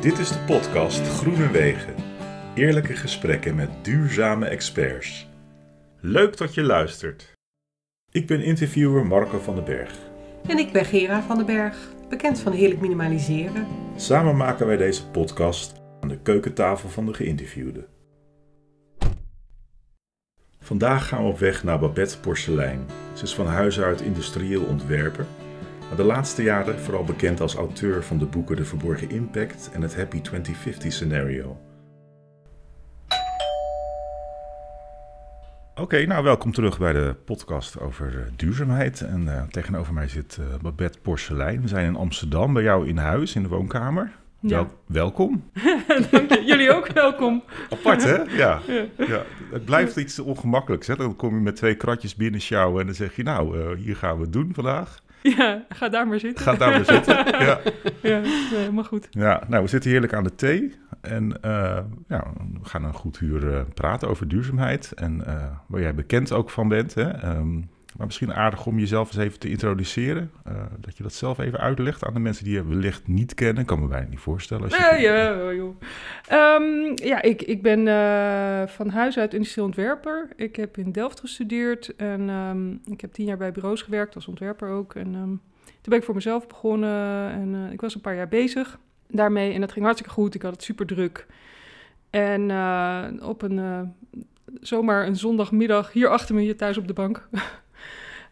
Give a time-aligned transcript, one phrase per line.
[0.00, 1.94] Dit is de podcast Groene Wegen.
[2.54, 5.28] Eerlijke gesprekken met duurzame experts.
[6.00, 7.32] Leuk dat je luistert.
[8.10, 9.98] Ik ben interviewer Marco van den Berg.
[10.46, 11.76] En ik ben Gera van den Berg,
[12.08, 13.66] bekend van Heerlijk Minimaliseren.
[13.96, 17.86] Samen maken wij deze podcast aan de keukentafel van de geïnterviewde.
[20.60, 22.86] Vandaag gaan we op weg naar Babette Porselein.
[23.14, 25.26] Ze is van huis uit industrieel ontwerper,
[25.94, 29.96] de laatste jaren vooral bekend als auteur van de boeken De Verborgen Impact en het
[29.96, 31.58] Happy 2050 Scenario.
[35.74, 39.00] Oké, nou welkom terug bij de podcast over eh, duurzaamheid.
[39.00, 41.60] En eh, tegenover mij zit eh, Babette Porselein.
[41.60, 44.12] We zijn in Amsterdam, bij jou in huis, in de woonkamer.
[44.40, 44.56] Ja.
[44.56, 45.50] Wel- welkom.
[46.10, 46.42] Dank je.
[46.46, 47.42] Jullie ook welkom.
[47.70, 48.22] Apart, hè?
[48.36, 48.60] Ja.
[48.96, 49.22] ja.
[49.50, 50.86] Het blijft iets ongemakkelijks.
[50.86, 50.96] Hè?
[50.96, 53.22] Dan kom je met twee kratjes binnen sjouwen en dan zeg je...
[53.22, 55.04] nou, hier gaan we het doen vandaag.
[55.36, 56.44] Ja, ga daar maar zitten.
[56.44, 57.16] Ga daar maar zitten.
[57.46, 57.60] Ja.
[58.02, 59.08] Ja, nee, helemaal goed.
[59.10, 60.74] ja, nou, we zitten heerlijk aan de thee.
[61.00, 62.24] En eh, ja,
[62.60, 64.92] we gaan een goed uur eh, praten over duurzaamheid.
[64.92, 66.94] En eh, waar jij bekend ook van bent.
[66.94, 67.10] Hè?
[67.10, 67.60] Ehm,
[67.96, 70.30] maar misschien aardig om jezelf eens even te introduceren.
[70.44, 73.58] Eh, dat je dat zelf even uitlegt aan de mensen die je wellicht niet kennen.
[73.60, 74.64] Ik kan me bijna niet voorstellen.
[74.64, 75.80] Als je Nee, ja, joh.
[76.26, 80.28] Ehm, ja, ik, ik ben eh, van huis uit industrieel ontwerper.
[80.36, 84.28] Ik heb in Delft gestudeerd en ehm, ik heb tien jaar bij bureaus gewerkt als
[84.28, 84.94] ontwerper ook.
[84.94, 85.28] En ehm,
[85.64, 89.52] toen ben ik voor mezelf begonnen en eh, ik was een paar jaar bezig daarmee.
[89.52, 90.34] En dat ging hartstikke goed.
[90.34, 91.26] Ik had het super druk.
[92.10, 92.50] En
[93.22, 93.94] op een
[94.60, 97.28] zomaar een zondagmiddag hier achter me, hier thuis op de bank,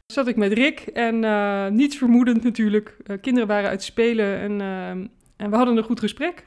[0.06, 0.80] zat ik met Rick.
[0.80, 2.96] En eh, niets vermoedend natuurlijk.
[3.06, 6.46] Eh, kinderen waren uit spelen en, ehm, en we hadden een goed gesprek.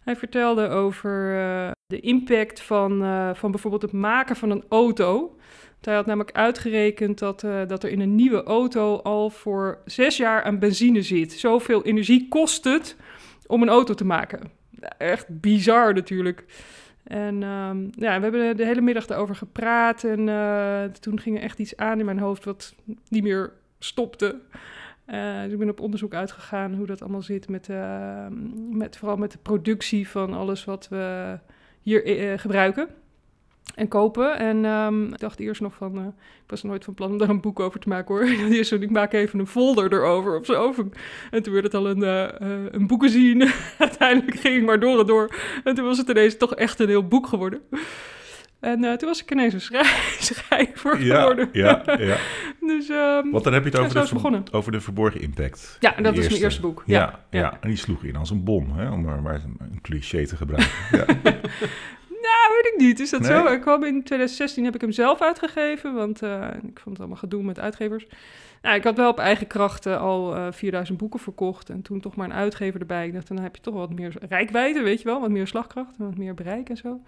[0.00, 2.98] Hij vertelde over eh, de impact van,
[3.36, 5.36] van bijvoorbeeld het maken van een auto.
[5.80, 10.42] Hij had namelijk uitgerekend dat, dat er in een nieuwe auto al voor zes jaar
[10.42, 11.32] aan benzine zit.
[11.32, 12.96] Zoveel energie kost het
[13.46, 14.40] om een auto te maken.
[14.98, 16.44] Echt bizar natuurlijk.
[17.02, 20.04] En ehm, ja, we hebben de hele middag daarover gepraat.
[20.04, 22.74] En eh, toen ging er echt iets aan in mijn hoofd wat
[23.08, 24.40] niet meer stopte.
[25.04, 28.26] Eh, dus ik ben op onderzoek uitgegaan hoe dat allemaal zit met, eh,
[28.70, 31.38] met vooral met de productie van alles wat we
[31.82, 32.88] hier eh, gebruiken
[33.74, 34.38] en kopen.
[34.38, 36.04] En ehm, ik dacht eerst nog van, eh,
[36.44, 38.24] ik was nooit van plan om daar een boek over te maken hoor.
[38.56, 40.74] Eerst zo, ik maak even een folder erover of zo.
[41.30, 42.28] En toen werd het al een, eh,
[42.70, 43.50] een boekenzien.
[43.78, 45.34] Uiteindelijk ging ik maar door en door.
[45.64, 47.60] En toen was het ineens toch echt een heel boek geworden.
[48.60, 49.84] En toen was ik ineens een schrij-
[50.30, 51.48] schrijver Ja, geworden.
[51.52, 52.16] ja, ja.
[52.60, 54.42] dus ehm, Want dan heb je het over, de, begonnen.
[54.50, 55.76] over de verborgen impact.
[55.80, 56.82] ja, De dat is mijn eerste boek.
[56.86, 57.58] Ja, Ja, ja, ja.
[57.60, 60.70] en die sloeg in als een bom, hè, om maar, maar een cliché te gebruiken.
[62.32, 62.54] Ja.
[62.54, 63.00] Weet ik niet.
[63.00, 63.30] Is dat Nee?
[63.30, 63.46] zo?
[63.52, 67.16] Ik kwam in 2016 heb ik hem zelf uitgegeven, want eh, ik vond het allemaal
[67.16, 68.06] gedoe met uitgevers.
[68.62, 72.16] Nou, ik had wel op eigen krachten al eh 4000 boeken verkocht en toen toch
[72.16, 73.06] maar een uitgever erbij.
[73.06, 75.96] Ik dacht, dan heb je toch wat meer rijkwijde, weet je wel, wat meer slagkracht
[75.98, 77.00] en wat meer bereik en zo.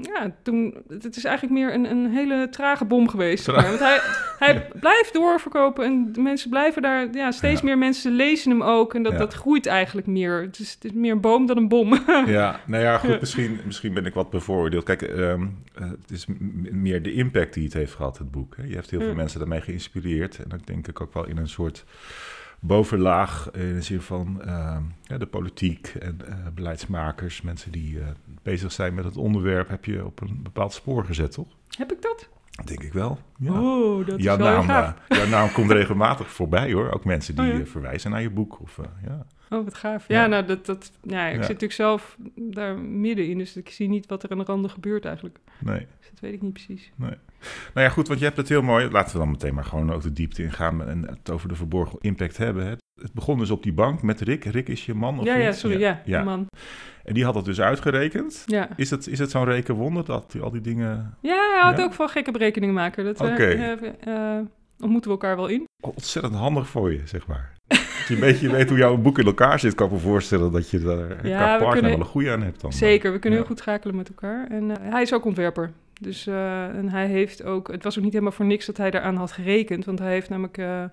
[0.00, 3.44] Ja, toen, het is eigenlijk meer een, een hele trage bom geweest.
[3.44, 3.66] zeg maar.
[3.66, 3.98] Want hij,
[4.38, 7.66] hij blijft doorverkopen en de mensen blijven daar, ja, steeds Ja.
[7.66, 9.18] meer mensen lezen hem ook en dat, Ja.
[9.18, 10.40] dat groeit eigenlijk meer.
[10.42, 11.92] Het is, het is meer een boom dan een bom.
[12.26, 14.84] Ja, nou ja, goed, misschien, misschien ben ik wat bevooroordeeld.
[14.84, 16.26] Kijk, ehm, eh, het is
[16.70, 18.56] meer de impact die het heeft gehad, het boek.
[18.56, 18.62] Hè.
[18.62, 20.38] Je hebt heel veel mensen daarmee geïnspireerd.
[20.38, 21.84] En dat denk ook wel in een soort
[22.60, 24.82] bovenlaag, in de zin van ehm,
[25.18, 28.06] de politiek en eh, beleidsmakers, mensen die eh,
[28.42, 31.46] bezig zijn met het onderwerp, heb je op een bepaald spoor gezet, toch?
[31.76, 32.28] heb ik dat?
[32.64, 33.18] Denk ik wel.
[33.38, 33.60] Ja.
[33.60, 34.94] Oh, dat is jouw, wel naam, gaaf.
[35.08, 36.90] eh, jouw naam komt regelmatig voorbij hoor.
[36.92, 37.64] Ook mensen die Oh, ja.
[37.66, 38.60] verwijzen naar je boek.
[38.60, 39.26] Of, ja.
[39.50, 40.08] Oh, wat gaaf.
[40.08, 40.26] Ja, Ja.
[40.26, 44.22] nou, dat, dat, ja, ik zit natuurlijk zelf daar middenin, dus ik zie niet wat
[44.22, 45.38] er aan de randen gebeurt eigenlijk.
[45.58, 45.78] Nee.
[46.00, 46.92] Dus dat weet ik niet precies.
[47.74, 48.90] Nou ja, goed, want je hebt het heel mooi.
[48.90, 51.98] Laten we dan meteen maar gewoon ook de diepte ingaan en het over de verborgen
[52.00, 52.66] impact hebben.
[52.66, 54.44] Het, het begon dus op die bank met Rick.
[54.44, 56.22] Rick is je man of ja, ja, sorry, ja, ja.
[56.24, 56.46] man.
[57.04, 58.42] En die had dat dus uitgerekend.
[58.46, 58.68] Ja.
[58.76, 61.16] Is het, is het zo'n rekenwonder dat die, al die dingen...
[61.20, 61.84] ja, hij houdt Ja?
[61.84, 63.16] ook van gekke berekeningen maken.
[63.16, 63.44] Eh, Oké.
[63.44, 63.72] eh,
[64.36, 64.44] eh,
[64.80, 65.64] ontmoeten we elkaar wel in.
[65.82, 67.52] Ontzettend handig voor je, zeg maar.
[67.68, 70.52] Als je een beetje weet hoe jouw boek in elkaar zit, kan ik me voorstellen
[70.52, 72.72] dat je daar Ja, qua partner kunnen- wel een goede aan hebt dan.
[72.72, 73.44] Zeker, we kunnen Ja.
[73.44, 74.46] heel goed schakelen met elkaar.
[74.50, 75.70] En eh, hij is ook ontwerper.
[76.04, 78.90] Dus eh, en hij heeft ook, het was ook niet helemaal voor niks dat hij
[78.90, 79.84] daaraan had gerekend.
[79.84, 80.84] Want hij heeft namelijk eh,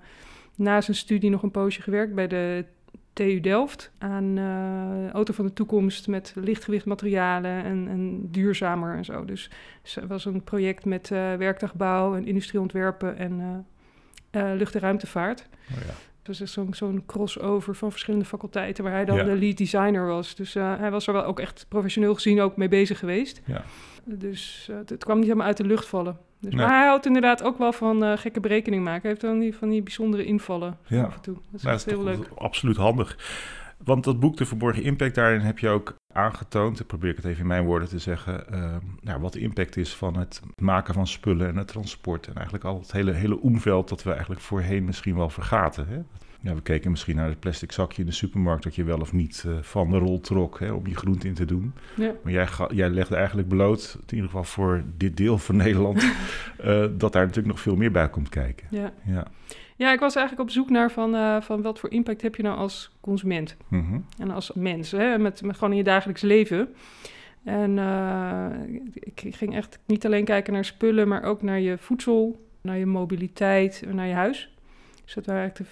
[0.56, 2.66] na zijn studie nog een poosje gewerkt bij de
[3.14, 9.06] TU Delft aan eh, auto van de toekomst met lichtgewicht materialen en, en duurzamer en
[9.06, 9.26] zo.
[9.26, 9.50] Dus
[9.82, 13.66] dus het was een project met eh werktuigbouw en industrieontwerpen en
[14.30, 15.48] eh, lucht- en ruimtevaart.
[15.72, 15.94] Oh, ja.
[16.20, 19.24] Het was echt zo'n zo'n crossover van verschillende faculteiten waar hij dan Ja.
[19.24, 20.36] de lead designer was.
[20.36, 23.42] Dus hij was er wel ook echt professioneel gezien ook mee bezig geweest.
[23.46, 23.64] Ja.
[24.18, 26.18] Dus eh, het, het kwam niet helemaal uit de lucht vallen.
[26.40, 26.66] Dus, Nee.
[26.66, 29.02] Maar hij houdt inderdaad ook wel van eh, gekke berekeningen maken.
[29.02, 31.04] Hij heeft dan die, van die bijzondere invallen Ja.
[31.04, 31.34] af en toe.
[31.34, 32.28] Dat is Nou, dat heel leuk.
[32.36, 33.18] absoluut handig.
[33.84, 37.26] Want dat boek De Verborgen Impact, daarin heb je ook aangetoond, ik probeer ik het
[37.26, 40.94] even in mijn woorden te zeggen, uh, nou, wat de impact is van het maken
[40.94, 42.28] van spullen en het transport.
[42.28, 45.88] En eigenlijk al het hele, hele omveld dat we eigenlijk voorheen misschien wel vergaten.
[45.88, 46.00] Hè?
[46.44, 49.14] Ja, we keken misschien naar het plastic zakje in de supermarkt dat je wel of
[49.14, 51.74] niet uh, van de rol trok hè, om je groente in te doen.
[51.96, 52.14] Ja.
[52.24, 56.86] Maar jij, jij legde eigenlijk bloot, in ieder geval voor dit deel van Nederland, uh,
[56.98, 58.68] dat daar natuurlijk nog veel meer bij komt kijken.
[58.70, 58.94] Ja.
[59.06, 59.28] ja.
[59.76, 62.44] Ja, ik was eigenlijk op zoek naar van, uh, van wat voor impact heb je
[62.44, 66.70] nou als consument mm en als mens, hè, met, met gewoon in je dagelijks leven.
[67.44, 67.78] En
[68.94, 72.86] ik ging echt niet alleen kijken naar spullen, maar ook naar je voedsel, naar je
[72.86, 74.51] mobiliteit, naar je huis.
[75.14, 75.24] Dus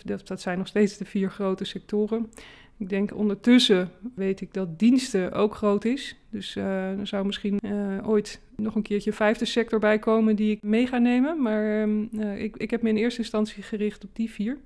[0.03, 2.29] dat, de, zijn nog steeds de vier grote sectoren.
[2.77, 6.15] Ik denk ondertussen weet ik dat diensten ook groot is.
[6.29, 10.35] Dus uh, er zou misschien uh, ooit nog een keertje een vijfde sector bij komen
[10.35, 11.41] die ik mee ga nemen.
[11.41, 14.57] Maar uh, ik, ik heb me in eerste instantie gericht op die vier.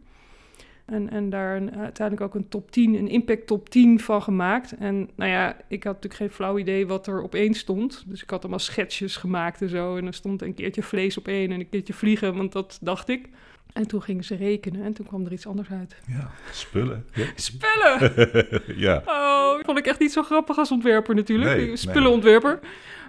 [0.85, 4.75] En, en daar een, uiteindelijk ook een top 10, een impact top 10 van gemaakt.
[4.77, 8.03] En nou ja, ik had natuurlijk geen flauw idee wat er op één stond.
[8.07, 9.97] Dus ik had allemaal schetsjes gemaakt en zo.
[9.97, 13.09] En er stond een keertje vlees op één en een keertje vliegen, want dat dacht
[13.09, 13.29] ik.
[13.73, 15.95] En toen gingen ze rekenen en toen kwam er iets anders uit.
[16.07, 17.05] Ja, spullen.
[17.13, 17.25] Ja.
[17.49, 18.13] Spullen!
[18.85, 19.01] ja.
[19.05, 21.57] Oh, vond ik echt niet zo grappig als ontwerper natuurlijk.
[21.57, 22.59] Nee, Spullenontwerper.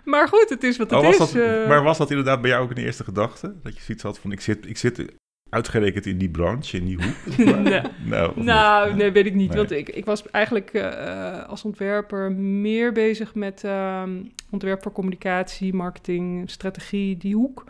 [0.05, 1.19] Maar goed, het is wat het oh, is.
[1.19, 1.69] Dat, uh...
[1.69, 3.55] Maar was dat inderdaad bij jou ook een eerste gedachte?
[3.63, 5.05] Dat je zoiets had van, ik zit, ik zit
[5.49, 7.37] uitgerekend in die branche, in die hoek?
[7.65, 7.81] nee.
[8.05, 9.49] nou, nou nee, weet ik niet.
[9.49, 9.57] Nee.
[9.57, 14.03] Want ik, ik was eigenlijk uh, als ontwerper meer bezig met uh,
[14.51, 17.65] ontwerp voor communicatie, marketing, strategie, die hoek.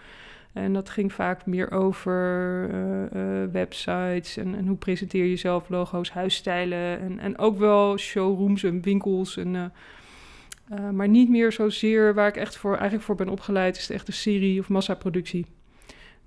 [0.54, 5.68] En dat ging vaak meer over uh, uh, websites en, en, hoe presenteer je jezelf,
[5.68, 9.36] logo's, huisstijlen en, en ook wel showrooms en winkels.
[9.36, 13.88] En, uh, maar niet meer zozeer waar ik echt voor, eigenlijk voor ben opgeleid, is
[13.88, 15.46] een serie of massaproductie.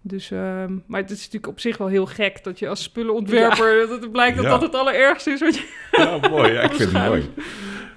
[0.02, 3.82] Dus, uh, maar het is natuurlijk op zich wel heel gek dat je als spulenontwerper,
[3.82, 3.88] ja.
[3.88, 4.52] dat het blijkt dat ja.
[4.52, 5.74] dat het allerergste is wat je...
[5.92, 6.52] Ja, mooi.
[6.52, 7.30] Ja, ik vind het mooi.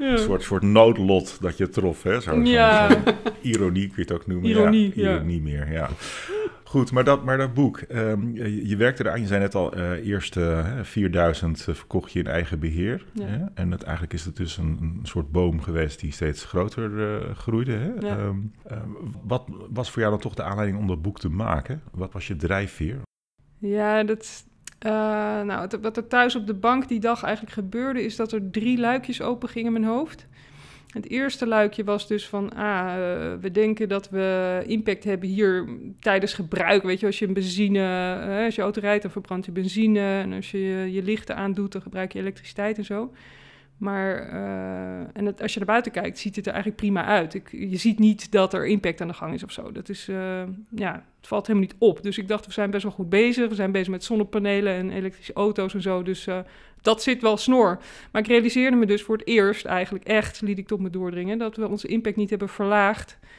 [0.00, 2.20] Een soort, soort noodlot dat je trof, hè?
[2.20, 2.90] Zo, ja.
[2.90, 2.96] Zo,
[3.40, 4.50] ironie kun je het ook noemen.
[4.50, 5.14] Ironie, ja.
[5.14, 5.88] Ironie meer, ja.
[6.70, 9.76] Goed, maar dat, maar dat boek, um, je, je, werkte eraan, je zei net al,
[9.78, 13.04] uh, eerst uh, 4000 verkocht je in eigen beheer.
[13.12, 13.24] Ja.
[13.24, 13.44] Hè?
[13.54, 17.34] En het, eigenlijk is het dus een, een soort boom geweest die steeds groter uh,
[17.34, 17.72] groeide.
[17.72, 17.90] Hè?
[18.00, 18.18] Ja.
[18.18, 18.52] Um,
[19.22, 21.82] wat was voor jou dan toch de aanleiding om dat boek te maken?
[21.92, 23.00] Wat was je drijfveer?
[23.58, 24.44] Ja, dat,
[24.86, 24.92] uh,
[25.42, 28.78] nou, wat er thuis op de bank die dag eigenlijk gebeurde, is dat er drie
[28.78, 30.26] luikjes open gingen in mijn hoofd.
[30.90, 32.94] Het eerste luikje was dus van, ah, uh,
[33.40, 35.68] we denken dat we impact hebben hier
[36.00, 36.82] tijdens gebruik.
[36.82, 37.78] Weet je, als je een benzine,
[38.28, 40.00] uh, als je auto rijdt, dan verbrandt je benzine.
[40.00, 43.12] En als je je lichten aandoet, dan gebruik je elektriciteit en zo.
[43.80, 47.34] Maar uh, en het, als je naar buiten kijkt, ziet het er eigenlijk prima uit.
[47.34, 49.72] Ik, je ziet niet dat er impact aan de gang is of zo.
[49.72, 52.02] Dat is, uh, ja, het valt helemaal niet op.
[52.02, 53.48] Dus ik dacht, we zijn best wel goed bezig.
[53.48, 56.02] We zijn bezig met zonnepanelen en elektrische auto's en zo.
[56.02, 56.38] Dus uh,
[56.82, 57.78] dat zit wel snor.
[58.12, 61.38] Maar ik realiseerde me dus voor het eerst eigenlijk echt, liet ik tot me doordringen,
[61.38, 63.18] dat we onze impact niet hebben verlaagd.
[63.20, 63.30] Maar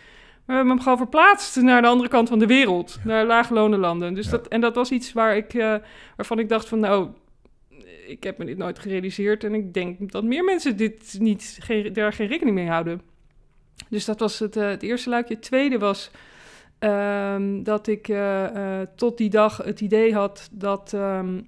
[0.45, 3.09] we hebben hem gewoon verplaatst naar de andere kant van de wereld, ja.
[3.09, 4.13] naar laaglonenlanden.
[4.13, 4.31] Dus ja.
[4.31, 5.53] dat, en dat was iets waar ik,
[6.15, 7.09] waarvan ik dacht van, nou,
[8.11, 11.59] ik heb me dit nooit gerealiseerd en ik denk dat meer mensen dit niet,
[11.93, 13.01] daar geen rekening mee houden.
[13.89, 15.33] Dus dat was het, uh, het eerste luikje.
[15.33, 16.11] Het tweede was
[16.79, 21.47] um, dat ik uh, uh, tot die dag het idee had dat, um,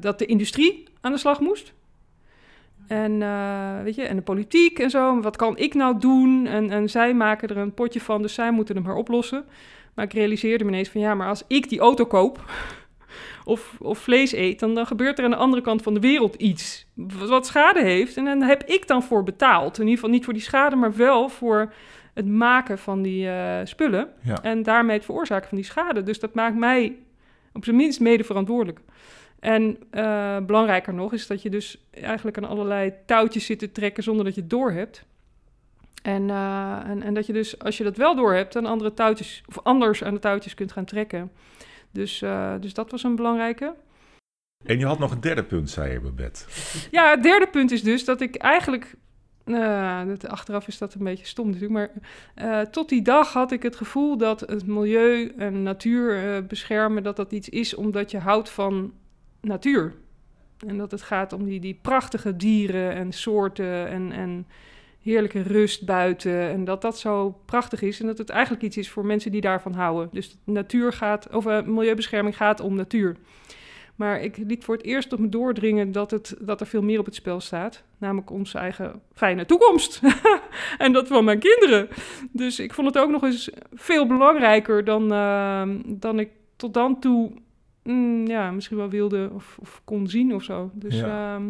[0.00, 1.72] dat de industrie aan de slag moest.
[2.86, 3.18] En,
[3.82, 5.20] weet je, en de politiek en zo.
[5.20, 6.46] Wat kan ik nou doen?
[6.46, 9.44] En, en zij maken er een potje van, dus zij moeten hem maar oplossen.
[9.94, 12.50] Maar ik realiseerde me ineens van ja, maar als ik die auto koop
[13.48, 16.34] of, of vlees eet, dan, dan gebeurt er aan de andere kant van de wereld
[16.34, 16.86] iets
[17.28, 18.16] wat schade heeft.
[18.16, 19.76] En dan heb ik dan voor betaald.
[19.76, 21.72] In ieder geval niet voor die schade, maar wel voor
[22.14, 24.08] het maken van die uh, spullen.
[24.22, 24.42] Ja.
[24.42, 26.02] En daarmee het veroorzaken van die schade.
[26.02, 26.96] Dus dat maakt mij
[27.52, 28.80] op zijn minst mede verantwoordelijk.
[29.40, 34.02] En uh, belangrijker nog is dat je dus eigenlijk aan allerlei touwtjes zit te trekken
[34.02, 35.04] zonder dat je het door hebt.
[36.02, 38.94] En, uh, en, en dat je dus, als je dat wel door hebt, aan andere
[38.94, 41.30] touwtjes, of anders aan de touwtjes kunt gaan trekken.
[41.90, 43.74] Dus, uh, dus dat was een belangrijke.
[44.64, 46.44] En je had nog een derde punt, zei je, Babette.
[46.90, 48.94] Ja, het derde punt is dus dat ik eigenlijk...
[49.44, 51.90] Uh, dat, achteraf is dat een beetje stom natuurlijk, maar
[52.36, 57.02] uh, tot die dag had ik het gevoel dat het milieu en natuur uh, beschermen,
[57.02, 58.92] dat dat iets is omdat je houdt van
[59.40, 59.94] natuur.
[60.66, 64.46] En dat het gaat om die, die prachtige dieren en soorten en, en
[65.08, 66.48] heerlijke rust buiten.
[66.48, 68.00] En dat dat zo prachtig is.
[68.00, 70.08] En dat het eigenlijk iets is voor mensen die daarvan houden.
[70.12, 73.16] Dus natuur gaat, of uh, milieubescherming gaat om natuur.
[73.98, 76.98] Maar ik liet voor het eerst op me doordringen dat, het, dat er veel meer
[76.98, 77.82] op het spel staat.
[77.98, 80.00] Namelijk onze eigen fijne toekomst.
[80.78, 81.88] en dat van mijn kinderen.
[82.32, 87.00] Dus ik vond het ook nog eens veel belangrijker dan, uh, dan ik tot dan
[87.00, 87.32] toe
[87.82, 90.70] mm, ja, misschien wel wilde of, of, kon zien of zo.
[90.74, 91.36] Dus ja.
[91.36, 91.44] uh,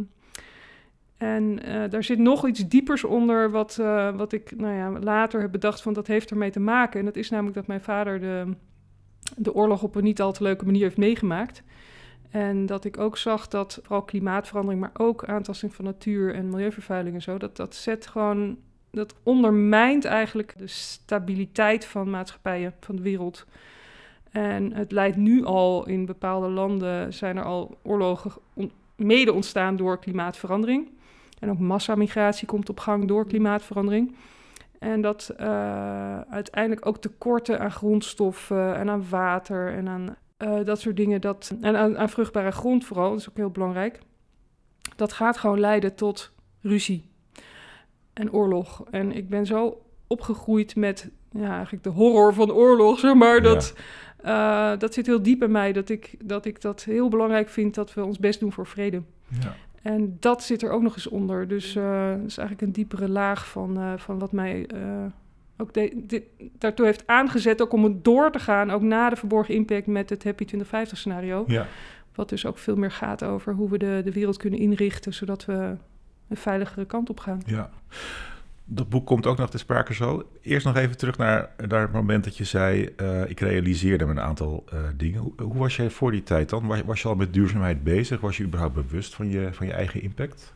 [1.19, 5.41] En uh, daar zit nog iets diepers onder, wat, uh, wat ik nou ja, later
[5.41, 6.99] heb bedacht van dat heeft ermee te maken.
[6.99, 8.55] En dat is namelijk dat mijn vader de,
[9.37, 11.63] de oorlog op een niet al te leuke manier heeft meegemaakt.
[12.31, 17.15] En dat ik ook zag dat vooral klimaatverandering, maar ook aantasting van natuur en milieuvervuiling
[17.15, 18.59] en zo, dat dat zet gewoon,
[18.91, 23.47] dat ondermijnt eigenlijk de stabiliteit van maatschappijen, van de wereld.
[24.31, 28.33] En het leidt nu al in bepaalde landen, zijn er al oorlogen
[28.99, 30.90] mede ontstaan door klimaatverandering.
[31.38, 34.14] En ook massamigratie komt op gang door klimaatverandering.
[34.78, 40.81] En dat uh, uiteindelijk ook tekorten aan grondstoffen en aan water en aan uh, dat
[40.81, 41.21] soort dingen.
[41.21, 44.00] Dat, en aan, aan, vruchtbare grond vooral, dat is ook heel belangrijk.
[44.97, 47.11] Dat gaat gewoon leiden tot ruzie
[48.12, 48.85] en oorlog.
[48.90, 53.43] En ik ben zo opgegroeid met ja, eigenlijk de horror van oorlog, zeg maar.
[53.43, 53.75] Dat,
[54.23, 54.73] ja.
[54.73, 57.75] uh, dat zit heel diep in mij, dat ik, dat ik dat heel belangrijk vind
[57.75, 59.03] dat we ons best doen voor vrede.
[59.41, 59.55] Ja.
[59.83, 61.49] En dat zit er ook nog eens onder.
[61.49, 64.67] Dus uh, dat is eigenlijk een diepere laag van, uh, van wat mij
[65.57, 66.25] ook de, dit,
[66.59, 70.11] daartoe heeft aangezet, ook om het door te gaan, ook na de verborgen impact met
[70.11, 71.45] het Happy 2050 scenario.
[71.47, 71.67] Ja.
[72.15, 75.45] Wat dus ook veel meer gaat over hoe we de, de wereld kunnen inrichten, zodat
[75.45, 75.77] we
[76.29, 77.43] een veiligere kant op gaan.
[77.47, 77.71] Ja
[78.71, 80.23] dat boek komt ook nog te sprake zo.
[80.43, 82.89] Eerst nog even terug naar, naar het moment dat je zei...
[83.03, 85.21] Uh, ik realiseerde me een aantal uh, dingen.
[85.21, 86.67] Hoe, was jij voor die tijd dan?
[86.67, 88.21] Was, was, je al met duurzaamheid bezig?
[88.21, 90.53] Was je überhaupt bewust van je, van je eigen impact?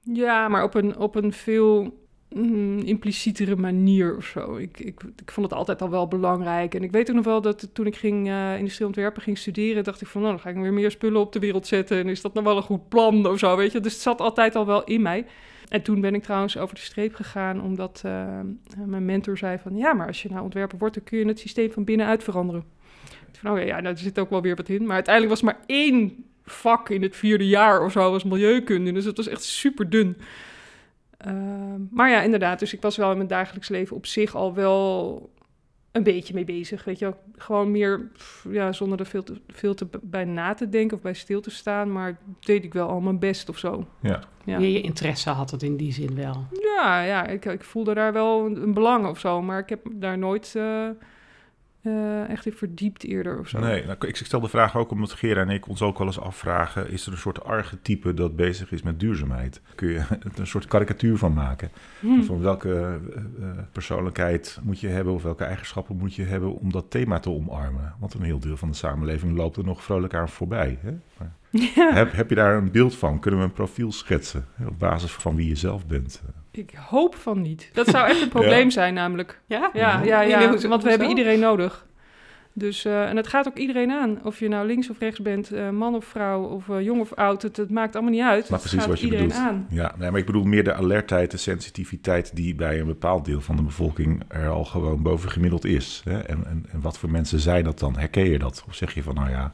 [0.00, 1.98] Ja, maar op een, op een veel
[2.30, 4.56] mm, implicietere manier of zo.
[4.56, 6.74] Ik, ik, ik vond het altijd al wel belangrijk.
[6.74, 9.84] En ik weet ook nog wel dat toen ik ging uh, industrieel ontwerpen ging studeren...
[9.84, 11.98] dacht ik van, nou, dan ga ik weer meer spullen op de wereld zetten...
[11.98, 13.80] en is dat nou wel een goed plan of zo, weet je?
[13.80, 15.26] Dus het zat altijd al wel in mij...
[15.68, 18.40] En toen ben ik trouwens over de streep gegaan, omdat uh,
[18.84, 19.76] mijn mentor zei van...
[19.76, 22.64] ja, maar als je nou ontwerper wordt, dan kun je het systeem van binnenuit veranderen.
[23.32, 24.84] Van, oh ja, nou, er zit ook wel weer wat in.
[24.86, 28.92] Maar uiteindelijk was maar één vak in het vierde jaar of zo was milieukunde.
[28.92, 30.16] Dus het was echt super dun.
[31.26, 31.32] Uh,
[31.90, 32.58] maar ja, inderdaad.
[32.58, 35.30] Dus ik was wel in mijn dagelijks leven op zich al wel
[35.96, 36.84] een beetje mee bezig.
[36.84, 38.10] Weet je, gewoon meer
[38.50, 41.50] ja, zonder er veel te, veel te bij na te denken of bij stil te
[41.50, 41.92] staan.
[41.92, 43.86] Maar deed ik wel al mijn best of zo.
[44.00, 44.20] Ja.
[44.44, 44.58] ja.
[44.58, 46.46] je interesse had het in die zin wel.
[46.76, 49.42] Ja, ja ik, ik voelde daar wel een, een belang of zo.
[49.42, 50.54] Maar ik heb daar nooit.
[50.56, 50.88] Uh,
[51.86, 53.58] uh, echt in verdiept eerder of zo.
[53.58, 56.20] Nee, nou, ik stel de vraag ook omdat Gera en ik ons ook wel eens
[56.20, 56.90] afvragen...
[56.90, 59.60] is er een soort archetype dat bezig is met duurzaamheid?
[59.74, 60.02] Kun je
[60.36, 61.70] een soort karikatuur van maken?
[62.00, 62.24] Hmm.
[62.24, 62.98] Van welke
[63.40, 65.12] uh, persoonlijkheid moet je hebben...
[65.12, 67.94] of welke eigenschappen moet je hebben om dat thema te omarmen?
[67.98, 70.78] Want een heel deel van de samenleving loopt er nog vrolijk aan voorbij.
[70.80, 70.92] Hè?
[71.18, 71.32] Maar
[71.74, 71.92] ja.
[71.92, 73.20] heb, heb je daar een beeld van?
[73.20, 76.22] Kunnen we een profiel schetsen op basis van wie je zelf bent?
[76.56, 77.70] Ik hoop van niet.
[77.72, 78.70] Dat zou echt een probleem ja.
[78.70, 79.40] zijn, namelijk.
[79.46, 81.86] Ja, ja, ja, ja, ja want we hebben iedereen nodig.
[82.58, 84.24] Dus, uh, en het gaat ook iedereen aan.
[84.24, 87.12] Of je nou links of rechts bent, uh, man of vrouw, of uh, jong of
[87.12, 87.42] oud.
[87.42, 88.48] Het, het, maakt allemaal niet uit.
[88.48, 89.32] Maar precies wat je bedoelt.
[89.32, 89.66] Aan.
[89.70, 93.40] Ja, nee, maar ik bedoel meer de alertheid, de sensitiviteit die bij een bepaald deel
[93.40, 96.02] van de bevolking er al gewoon bovengemiddeld is.
[96.04, 96.18] Hè?
[96.18, 97.98] En, en, en wat voor mensen zijn dat dan?
[97.98, 98.64] Herken je dat?
[98.68, 99.52] Of zeg je van, nou ja,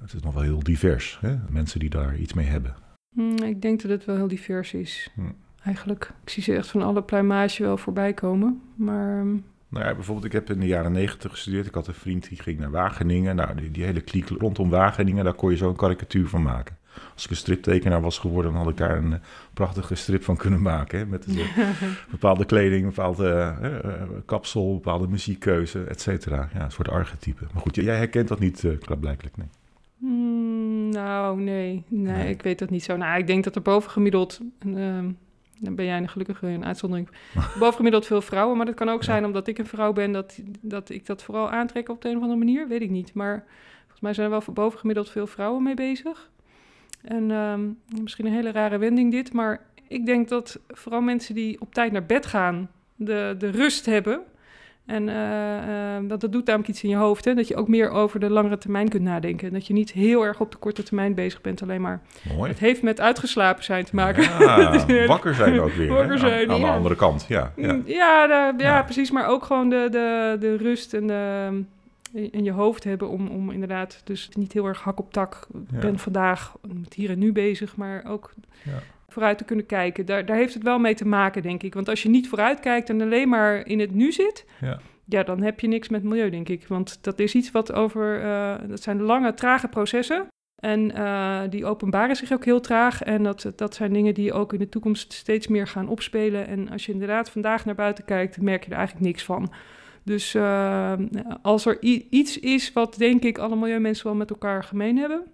[0.00, 1.18] het is nog wel heel divers.
[1.20, 1.36] Hè?
[1.50, 2.74] Mensen die daar iets mee hebben.
[3.10, 5.10] Mm, ik denk dat het wel heel divers is.
[5.14, 5.22] Hm
[5.64, 6.10] eigenlijk.
[6.22, 8.62] Ik zie ze echt van alle pluimage wel voorbij komen.
[8.74, 9.18] Maar.
[9.18, 9.36] Ehm,
[9.72, 11.66] nou ja, bijvoorbeeld, ik heb in de jaren negentig gestudeerd.
[11.66, 13.36] Ik had een vriend die ging naar Wageningen.
[13.36, 16.76] Nou, die, die hele kliek rondom Wageningen, daar kon je zo een karikatuur van maken.
[17.14, 19.18] Als ik een striptekenaar was geworden, dan had ik daar een uh,
[19.54, 20.98] prachtige strip van kunnen maken.
[20.98, 21.58] Hè, met uh,
[22.10, 23.90] bepaalde kleding, bepaalde uh,
[24.24, 26.48] kapsel, bepaalde muziekkeuze, et cetera.
[26.54, 27.44] Ja, een soort archetype.
[27.52, 29.48] Maar goed, jij herkent dat niet, klaarblijkelijk, nee.
[29.96, 31.84] Mm, nou, nee.
[31.88, 32.14] nee.
[32.14, 32.28] nee.
[32.28, 32.96] ik weet dat niet zo.
[32.96, 34.40] Nou, ik denk dat er bovengemiddeld...
[34.60, 35.10] Ehm,
[35.62, 37.08] dan ben jij gelukkig een uitzondering.
[37.58, 40.90] Bovengemiddeld veel vrouwen, maar dat kan ook zijn omdat ik een vrouw ben, dat, dat
[40.90, 42.68] ik dat vooral aantrek op de een of andere manier.
[42.68, 43.14] Weet ik niet.
[43.14, 43.44] Maar
[43.80, 46.30] volgens mij zijn er wel bovengemiddeld veel vrouwen mee bezig.
[47.02, 51.60] En um, misschien een hele rare wending dit, maar ik denk dat vooral mensen die
[51.60, 54.22] op tijd naar bed gaan, de, de rust hebben
[54.86, 57.24] en uh, uh, dat, dat doet namelijk iets in je hoofd.
[57.24, 57.34] Hè?
[57.34, 59.52] Dat je ook meer over de langere termijn kunt nadenken.
[59.52, 62.00] Dat je niet heel erg op de korte termijn bezig bent, alleen maar.
[62.36, 62.50] Mooi.
[62.50, 64.22] Het heeft met uitgeslapen zijn te maken.
[64.22, 65.88] Ja, wakker zijn ook weer.
[65.88, 67.52] Wakker zijn, aan, aan de andere kant, ja.
[67.56, 69.10] Ja, mm, ja, de, ja, precies.
[69.10, 71.48] Maar ook gewoon de, de, de rust en de,
[72.12, 75.46] in je hoofd hebben om, om inderdaad dus niet heel erg hak op tak.
[75.72, 78.32] Ik ben vandaag met hier en nu bezig, maar ook
[79.12, 80.06] vooruit te kunnen kijken.
[80.06, 81.74] Daar, daar heeft het wel mee te maken, denk ik.
[81.74, 85.22] Want als je niet vooruit kijkt en alleen maar in het nu zit, ja, ja
[85.22, 86.66] dan heb je niks met milieu, denk ik.
[86.66, 90.26] Want dat is iets wat over, uh, dat zijn lange, trage processen.
[90.62, 93.02] En uh, die openbaren zich ook heel traag.
[93.02, 96.46] En dat, dat zijn dingen die ook in de toekomst steeds meer gaan opspelen.
[96.46, 99.52] En als je inderdaad vandaag naar buiten kijkt, merk je er eigenlijk niks van.
[100.04, 100.92] Dus uh,
[101.42, 105.24] als er iets is wat, denk ik, alle milieumensen wel met elkaar gemeen hebben,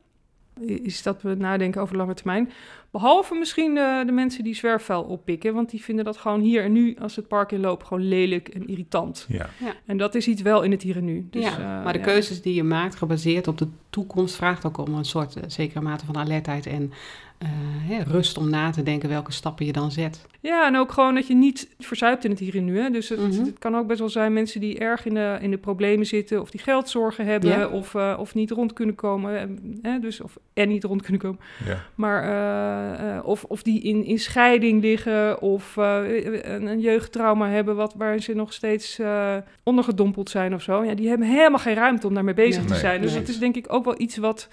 [0.60, 2.50] is dat we nadenken over lange termijn.
[2.90, 6.72] Behalve misschien de, de mensen die zwerfvuil oppikken, want die vinden dat gewoon hier en
[6.72, 9.26] nu, als het park in loopt, gewoon lelijk en irritant.
[9.28, 9.50] Ja.
[9.58, 9.74] Ja.
[9.86, 11.26] En dat is iets wel in het hier en nu.
[11.30, 12.04] Dus, ja, eh, maar de ja.
[12.04, 15.80] keuzes die je maakt, gebaseerd op de toekomst, vraagt ook om een soort eh, zekere
[15.80, 16.92] mate van alertheid en
[17.38, 17.48] eh,
[17.88, 20.26] hè, rust om na te denken welke stappen je dan zet.
[20.40, 22.78] Ja, en ook gewoon dat je niet verzuipt in het hier en nu.
[22.80, 22.90] Hè?
[22.90, 23.44] Dus het, Mhm.
[23.44, 26.40] het kan ook best wel zijn mensen die erg in de, in de problemen zitten...
[26.40, 27.66] of die geldzorgen hebben Ja.
[27.68, 29.38] of, eh, of niet rond kunnen komen.
[29.38, 29.44] eh,
[29.82, 29.98] Hè?
[29.98, 31.38] Dus, of, en niet rond kunnen komen.
[31.66, 31.82] Ja.
[31.94, 36.00] Maar, eh, eh, of, of die in, in scheiding liggen of eh,
[36.42, 37.76] een, een jeugdtrauma hebben...
[37.76, 40.84] Wat, waar ze nog steeds eh, ondergedompeld zijn of zo.
[40.84, 42.64] Ja, die hebben helemaal geen ruimte om daarmee bezig Nee.
[42.66, 42.80] te Nee.
[42.80, 43.00] zijn.
[43.00, 43.20] Dus Nee.
[43.20, 44.48] dat is denk ik ook wel iets wat...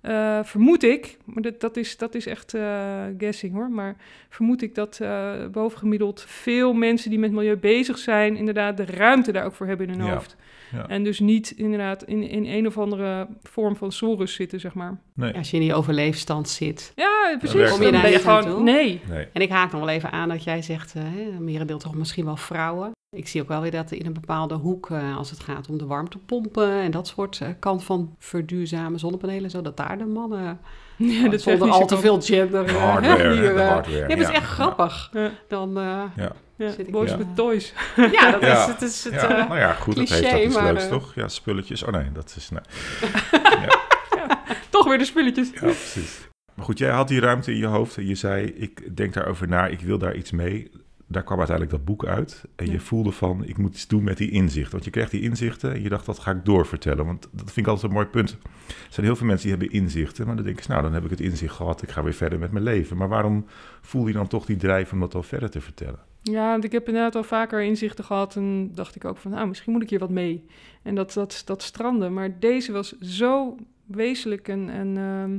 [0.00, 3.70] eh, vermoed ik, maar dat, dat, is, dat is echt eh, guessing hoor.
[3.70, 3.96] Maar
[4.28, 9.32] vermoed ik dat eh, bovengemiddeld veel mensen die met milieu bezig zijn, inderdaad de ruimte
[9.32, 10.14] daar ook voor hebben in hun Ja.
[10.14, 10.36] hoofd.
[10.72, 10.88] Ja.
[10.88, 14.98] En dus niet inderdaad in, in een of andere vorm van zorus zitten, zeg maar.
[15.14, 15.34] Nee.
[15.34, 16.92] Als je in die overleefstand zit.
[16.96, 17.56] Ja, precies.
[17.56, 18.02] werkt Dan het.
[18.02, 18.64] ben je Kom je daar niet gewoon.
[18.64, 19.00] Nee.
[19.08, 19.26] Nee.
[19.32, 22.36] En ik haak nog wel even aan dat jij zegt, hè, merendeel toch misschien wel
[22.36, 22.92] vrouwen.
[23.16, 25.78] Ik zie ook wel weer dat in een bepaalde hoek, eh, als het gaat om
[25.78, 30.60] de warmtepompen en dat soort eh, kant van verduurzamen zonnepanelen, zo dat daar de mannen
[30.96, 32.66] Ja, dat zonder al te veel gender.
[32.66, 33.32] De eh, hardware.
[33.32, 33.98] hier, de eh, hardware.
[33.98, 34.32] ja, het is ja.
[34.32, 35.10] echt grappig.
[35.12, 36.32] Ja, Dan, eh, Ja.
[36.58, 37.16] Zit ik boys Ja.
[37.16, 37.72] with toys.
[38.12, 38.60] ja, dat Ja.
[38.60, 38.82] is het.
[38.82, 41.14] Is het Ja, eh, nou ja, goed, dat heeft ook iets maar, leuks, eh, toch?
[41.14, 41.82] Ja, spulletjes.
[41.82, 42.50] Oh nee, dat is...
[42.50, 42.60] Nee.
[44.70, 45.50] Toch weer de spulletjes.
[45.52, 46.28] Ja, precies.
[46.54, 49.48] Maar goed, jij had die ruimte in je hoofd en je zei, ik denk daarover
[49.48, 50.70] na, ik wil daar iets mee.
[51.10, 52.72] Daar kwam uiteindelijk dat boek uit en Ja.
[52.72, 54.72] je voelde van, ik moet iets doen met die inzichten.
[54.72, 57.06] Want je kreeg die inzichten en je dacht, dat ga ik doorvertellen.
[57.06, 58.30] Want dat vind ik altijd een mooi punt.
[58.30, 61.04] Er zijn heel veel mensen die hebben inzichten, maar dan denk ik, nou, dan heb
[61.04, 62.96] ik het inzicht gehad, ik ga weer verder met mijn leven.
[62.96, 63.44] Maar waarom
[63.80, 65.98] voel je dan toch die drijf om dat al verder te vertellen?
[66.22, 69.48] Ja, want ik heb inderdaad al vaker inzichten gehad en dacht ik ook van, nou,
[69.48, 70.44] misschien moet ik hier wat mee.
[70.82, 72.12] En dat, dat, dat stranden.
[72.12, 75.38] Maar deze was zo wezenlijk en, en ehm,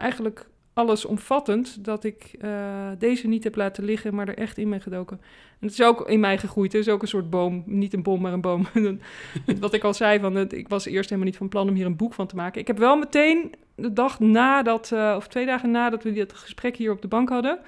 [0.00, 0.46] eigenlijk
[0.78, 2.50] allesomvattend dat ik eh,
[2.98, 5.20] deze niet heb laten liggen, maar er echt in ben gedoken.
[5.60, 6.72] En het is ook in mij gegroeid.
[6.72, 7.62] Het is ook een soort boom.
[7.66, 8.66] Niet een bom, maar een boom.
[9.60, 11.86] Wat ik al zei, van, het- ik was eerst helemaal niet van plan om hier
[11.86, 12.60] een boek van te maken.
[12.60, 16.76] Ik heb wel meteen de dag nadat, eh, of twee dagen nadat we dit gesprek
[16.76, 17.58] hier op de bank hadden,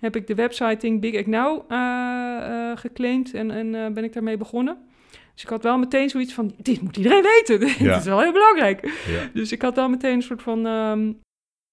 [0.00, 1.76] heb ik de website Think Big Act Now eh,
[2.70, 4.76] eh, geclaimd en, en eh, ben ik daarmee begonnen.
[5.34, 7.60] Dus ik had wel meteen zoiets van, dit moet iedereen weten.
[7.60, 7.96] dit Ja.
[7.96, 8.84] is wel heel belangrijk.
[9.08, 9.30] Ja.
[9.34, 11.12] Dus ik had wel meteen een soort van, ehm,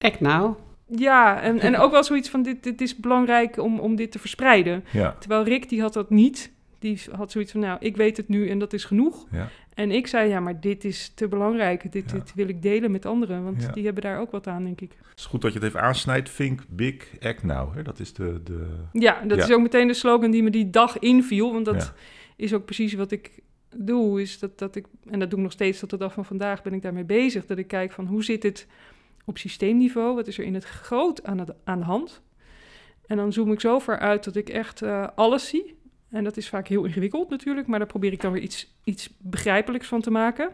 [0.05, 0.53] Act nou.
[0.87, 4.19] Ja, en, en ook wel zoiets van, dit, dit is belangrijk om, om dit te
[4.19, 4.83] verspreiden.
[4.91, 6.51] Ja, Terwijl Rick, die had dat niet.
[6.79, 9.25] Die had zoiets van, nou, ik weet het nu en dat is genoeg.
[9.31, 9.49] ja.
[9.73, 11.91] En ik zei, ja, maar dit is te belangrijk.
[11.91, 12.17] Dit, Ja.
[12.17, 14.91] dit wil ik delen met anderen, want die hebben daar ook wat aan, denk ik.
[15.09, 16.35] Het is goed dat je het even aansnijdt.
[16.35, 17.75] Think big, act now.
[17.75, 17.81] Hè?
[17.83, 18.41] Dat is de...
[18.43, 18.67] de...
[18.91, 21.53] Ja, dat is ook meteen de slogan die me die dag inviel.
[21.53, 21.93] Want dat
[22.35, 23.39] is ook precies wat ik
[23.75, 24.21] doe.
[24.21, 26.61] Is dat, dat ik, en dat doe ik nog steeds tot de dag van vandaag,
[26.61, 27.45] ben ik daarmee bezig.
[27.45, 28.67] Dat ik kijk van hoe zit het
[29.27, 30.15] op systeemniveau?
[30.15, 32.21] Wat is er in het groot aan, aan de hand?
[33.05, 35.75] En dan zoom ik zo ver uit dat ik echt eh, alles zie.
[36.09, 39.09] En dat is vaak heel ingewikkeld natuurlijk, maar daar probeer ik dan weer iets, iets
[39.19, 40.51] begrijpelijks van te maken.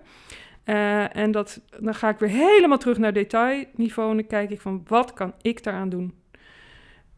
[0.64, 4.84] Eh, en dat, dan ga ik weer helemaal terug naar detailniveau en kijk ik van
[4.88, 6.14] wat kan ik daaraan doen?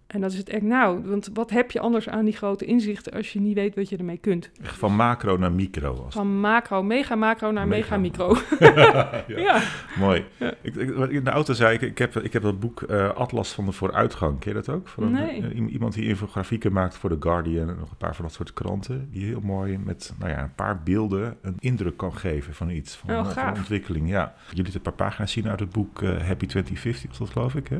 [0.08, 3.14] En dat is het echt nou, want wat heb je anders aan die grote inzichten
[3.14, 4.52] als je niet weet wat je ermee kunt?
[4.64, 6.02] Echt van macro naar micro.
[6.06, 8.28] Als Van macro, mega macro naar mega, Mega.
[8.28, 8.38] micro.
[8.76, 9.24] ja.
[9.28, 9.62] ja.
[10.00, 10.26] Mooi.
[10.38, 10.54] Ja.
[10.62, 10.76] Ik,
[11.10, 13.72] in de auto zei ik, ik heb, ik heb dat boek eh, Atlas van de
[13.72, 14.40] Vooruitgang.
[14.40, 14.88] Ken je dat ook?
[14.88, 15.42] Van Nee.
[15.42, 18.54] eh, iemand die infografieken maakt voor The Guardian en nog een paar van dat soort
[18.54, 19.08] kranten.
[19.12, 22.96] Die heel mooi met nou ja, een paar beelden een indruk kan geven van iets.
[22.96, 24.10] Van, Oh, van ontwikkeling.
[24.10, 24.34] Ja.
[24.50, 27.56] Jullie hebben een paar pagina's zien uit het boek eh, Happy 2050, was dat geloof
[27.56, 27.80] ik hè?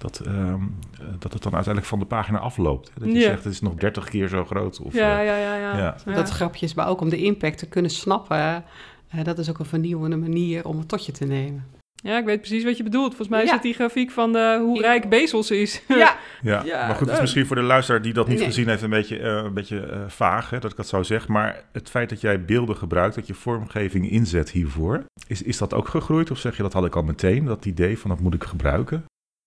[0.00, 2.88] Dat, ehm, eh, dat het dan uiteindelijk van de pagina afloopt.
[2.94, 3.00] hè?
[3.00, 3.20] Dat je Ja.
[3.20, 4.80] zegt het is nog 30 keer zo groot.
[4.80, 5.76] Of, Ja, eh, ja, ja, ja.
[5.78, 5.96] ja.
[6.06, 6.14] Ja.
[6.14, 8.64] Dat grapjes, maar ook om de impact te kunnen snappen.
[9.10, 11.64] eh, dat is ook een vernieuwende manier om het tot je te nemen.
[12.02, 13.06] Ja, ik weet precies wat je bedoelt.
[13.08, 13.54] Volgens mij is Ja.
[13.54, 15.82] het die grafiek van de, hoe Ik- rijk Bezos is.
[15.88, 15.96] Ja,
[16.42, 18.46] Ja, Ja, maar goed, het is misschien voor de luisteraar die dat niet Nee.
[18.46, 21.28] gezien heeft een beetje, eh, een beetje vaag, hè, dat ik dat zo zeg.
[21.28, 25.74] Maar het feit dat jij beelden gebruikt, dat je vormgeving inzet hiervoor, is, is dat
[25.74, 26.30] ook gegroeid?
[26.30, 29.04] Of zeg je dat had ik al meteen, dat idee van dat moet ik gebruiken?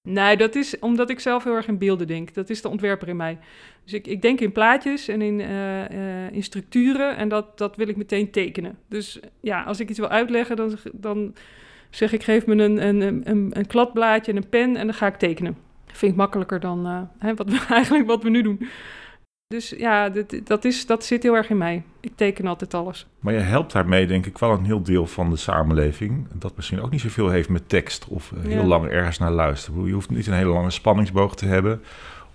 [0.10, 2.34] Nee, dat is omdat ik zelf heel erg in beelden denk.
[2.34, 3.40] Dat is de ontwerper in mij.
[3.84, 7.76] Dus ik, ik denk in plaatjes en in, eh, eh, in structuren en dat, dat
[7.76, 8.78] wil ik meteen tekenen.
[8.88, 11.36] Dus ja, als ik iets wil uitleggen, dan, dan
[11.90, 15.16] zeg ik geef me een, een, een, kladblaadje en een pen en dan ga ik
[15.16, 15.58] tekenen.
[15.86, 18.68] Vind ik makkelijker dan eh, hè, wat we, eigenlijk wat we nu doen.
[19.54, 21.84] Dus ja, dit, dat, is, dat zit heel erg in mij.
[22.00, 23.08] Ik teken altijd alles.
[23.20, 26.82] Maar je helpt daarmee denk ik wel een heel deel van de samenleving, dat misschien
[26.82, 28.64] ook niet zoveel heeft met tekst of eh, heel Ja.
[28.64, 29.86] lang ergens naar luisteren.
[29.86, 31.82] Je hoeft niet een hele lange spanningsboog te hebben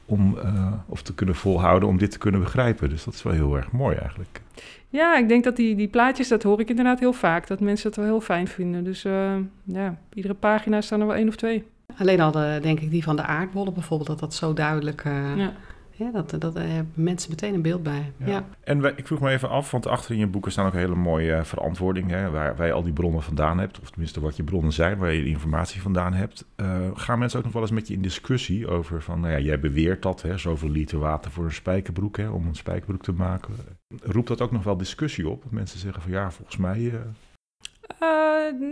[0.04, 2.88] om, eh, of te kunnen volhouden om dit te kunnen begrijpen.
[2.88, 4.40] Dus dat is wel heel erg mooi eigenlijk.
[4.88, 7.46] Ja, ik denk dat die, die plaatjes, dat hoor ik inderdaad heel vaak.
[7.46, 8.84] Dat mensen het wel heel fijn vinden.
[8.84, 11.64] Dus uh, ja, iedere pagina staan er wel één of twee.
[11.98, 15.04] Alleen al de, denk ik die van de aardbollen bijvoorbeeld, dat dat zo duidelijk...
[15.04, 15.52] Uh, ja.
[15.98, 18.12] Ja, dat, dat uh, hebben mensen meteen een beeld bij.
[18.16, 18.44] Ja.
[18.60, 20.94] En wij, ik vroeg me even af, want achter in je boeken staan ook hele
[20.94, 22.32] mooie uh, verantwoordingen.
[22.32, 25.12] Waar, waar je al die bronnen vandaan hebt, of tenminste wat je bronnen zijn, waar
[25.12, 26.44] je de informatie vandaan hebt.
[26.56, 29.38] Uh, gaan mensen ook nog wel eens met je in discussie over van, nou ja,
[29.38, 33.12] jij beweert dat, hè, zoveel liter water voor een spijkerbroek, hè, om een spijkerbroek te
[33.12, 33.54] maken.
[34.02, 35.42] Roept dat ook nog wel discussie op?
[35.42, 36.92] Dat mensen zeggen van, ja, volgens mij...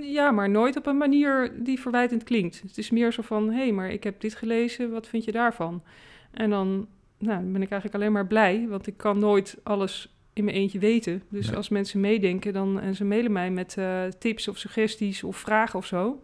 [0.01, 2.63] ja, maar nooit op een manier die verwijtend klinkt.
[2.63, 5.33] Het is meer zo van, hé, hey, maar ik heb dit gelezen, wat vind je
[5.33, 5.83] daarvan?
[6.31, 6.87] En dan
[7.19, 10.57] nou, dan ben ik eigenlijk alleen maar blij, want ik kan nooit alles in mijn
[10.57, 11.23] eentje weten.
[11.29, 15.37] Dus als mensen meedenken dan, en ze mailen mij met uh, tips of suggesties of
[15.37, 16.21] vragen of zo,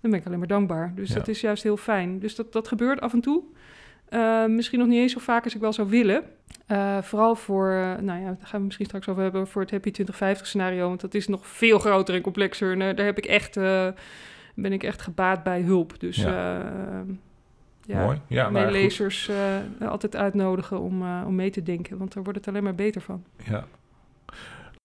[0.00, 0.92] dan ben ik alleen maar dankbaar.
[0.94, 2.18] Dus dat is juist heel fijn.
[2.18, 3.42] Dus dat, dat gebeurt af en toe.
[4.10, 6.24] Uh, misschien nog niet eens zo vaak als ik wel zou willen.
[6.68, 9.90] Uh, vooral voor, nou ja, daar gaan we misschien straks over hebben, voor het Happy
[9.90, 10.88] 2050 scenario.
[10.88, 12.72] Want dat is nog veel groter en complexer.
[12.72, 13.54] En daar heb ik echt,
[14.54, 16.00] ben ik echt gebaat bij hulp.
[16.00, 16.72] Dus ja
[17.86, 18.20] ja, Mooi.
[18.26, 19.30] Ja, mijn lezers
[19.80, 21.98] uh, altijd uitnodigen om, uh, om mee te denken.
[21.98, 23.24] Want daar wordt het alleen maar beter van.
[23.44, 23.66] Ja.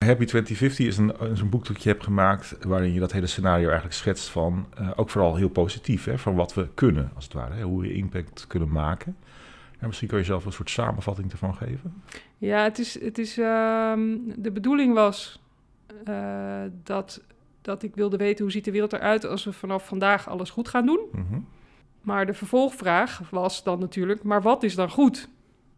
[0.05, 2.57] Happy 2050 is een, is een boek dat je hebt gemaakt...
[2.61, 4.67] waarin je dat hele scenario eigenlijk schetst van...
[4.79, 7.53] Uh, ook vooral heel positief, hè, van wat we kunnen, als het ware.
[7.53, 9.17] Hè, hoe we impact kunnen maken.
[9.79, 12.03] Ja, misschien kun je zelf een soort samenvatting ervan geven.
[12.37, 15.41] Ja, het is, het is, um, de bedoeling was
[16.83, 17.21] dat,
[17.61, 18.43] dat ik wilde weten...
[18.43, 20.99] hoe ziet de wereld eruit als we vanaf vandaag alles goed gaan doen...
[21.11, 21.45] Mm -hmm.
[22.07, 25.29] Maar de vervolgvraag was dan natuurlijk, maar wat is dan goed?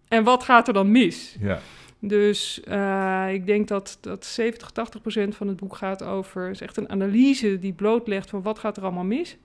[0.08, 1.36] En wat gaat er dan mis?
[1.40, 1.60] Ja.
[2.00, 6.50] Dus uh, ik denk dat, dat 70, 80 procent van het boek gaat over...
[6.50, 9.38] is echt een analyse die blootlegt van wat gaat er allemaal mis.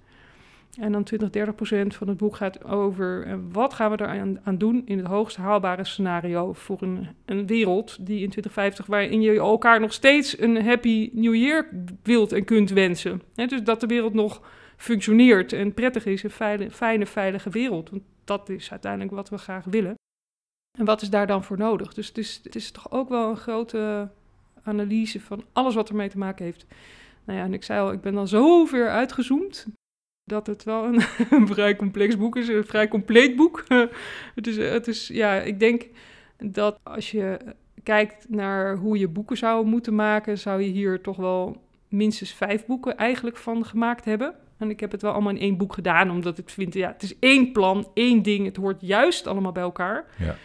[0.79, 3.27] En dan 20, 30 procent van het boek gaat over...
[3.27, 6.53] Uh, wat gaan we eraan aan doen in het hoogst haalbare scenario...
[6.53, 8.87] voor een, een wereld die in 2050...
[8.87, 11.69] waarin je elkaar nog steeds een happy new year
[12.03, 13.23] wilt en kunt wensen.
[13.35, 14.41] He, dus dat de wereld nog
[14.85, 17.91] functioneert en prettig is, een fijne, veilige wereld.
[17.91, 19.95] Want dat is uiteindelijk wat we graag willen.
[20.79, 21.95] En wat is daar dan voor nodig?
[21.95, 24.11] Dus het is, het is toch ook wel een grote
[24.63, 26.67] analyse van alles wat ermee te maken heeft.
[27.25, 29.67] Nou ja, en ik zei al, ik ben dan zo ver uitgezoomd
[30.25, 31.03] dat het wel een,
[31.39, 33.65] een vrij complex boek is, een vrij compleet boek.
[34.35, 35.87] het, is, het is, ja, ik denk
[36.37, 37.39] dat als je
[37.83, 42.67] kijkt naar hoe je boeken zou moeten maken, zou je hier toch wel minstens vijf
[42.67, 44.35] boeken eigenlijk van gemaakt hebben.
[44.59, 47.03] En ik heb het wel allemaal in één boek gedaan, omdat ik vind, ja, het
[47.03, 48.47] is één plan, één ding.
[48.47, 50.05] Het hoort juist allemaal bij elkaar.
[50.19, 50.37] Ja.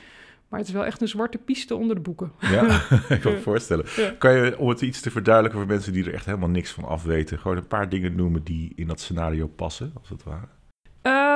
[0.49, 2.31] Maar het is wel echt een zwarte piste onder de boeken.
[2.39, 3.85] Ja, ik kan me voorstellen.
[4.17, 6.83] Kan je, om het iets te verduidelijken voor mensen die er echt helemaal niks van
[6.83, 10.47] af weten, gewoon een paar dingen noemen die in dat scenario passen, als het ware?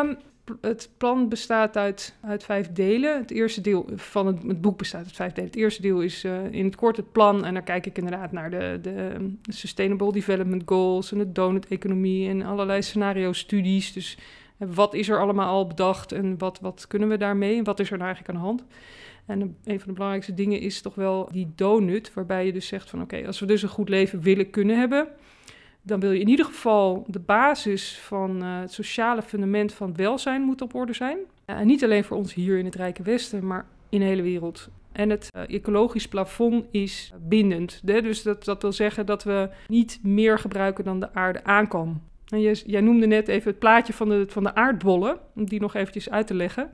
[0.05, 0.17] Um,
[0.61, 3.17] het plan bestaat uit, uit vijf delen.
[3.19, 5.49] Het eerste deel van het, boek bestaat uit vijf delen.
[5.49, 7.45] Het eerste deel is uh, in het kort het plan.
[7.45, 12.29] En dan kijk ik inderdaad naar de, de, de Sustainable Development Goals en de donut-economie
[12.29, 13.93] en allerlei scenario-studies.
[13.93, 14.17] Dus
[14.57, 17.79] uh, wat is er allemaal al bedacht en wat, wat kunnen we daarmee en wat
[17.79, 18.63] is er nou eigenlijk aan de hand?
[19.25, 22.89] En een van de belangrijkste dingen is toch wel die donut, waarbij je dus zegt
[22.89, 25.07] van oké, als we dus een goed leven willen kunnen hebben,
[25.85, 30.41] dan wil je in ieder geval de basis van uh, het sociale fundament van welzijn
[30.41, 31.17] moet op orde zijn.
[31.17, 34.21] Uh, en niet alleen voor ons hier in het Rijke Westen, maar in de hele
[34.21, 34.69] wereld.
[34.91, 37.81] En het uh, ecologisch plafond is bindend.
[37.85, 38.01] Hè?
[38.01, 42.01] Dus dat, dat wil zeggen dat we niet meer gebruiken dan de aarde aan kan.
[42.27, 45.59] En jij, jij noemde net even het plaatje van de, van de aardbollen, om die
[45.59, 46.71] nog eventjes uit te leggen.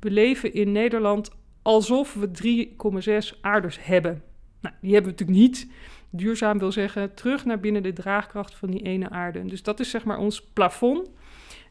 [0.00, 1.30] We leven in Nederland
[1.62, 4.22] alsof we 3,6 aarders hebben.
[4.60, 5.70] Nou, die hebben we natuurlijk niet.
[6.12, 9.44] Duurzaam wil zeggen terug naar binnen de draagkracht van die ene aarde.
[9.44, 11.10] Dus dat is zeg maar ons plafond.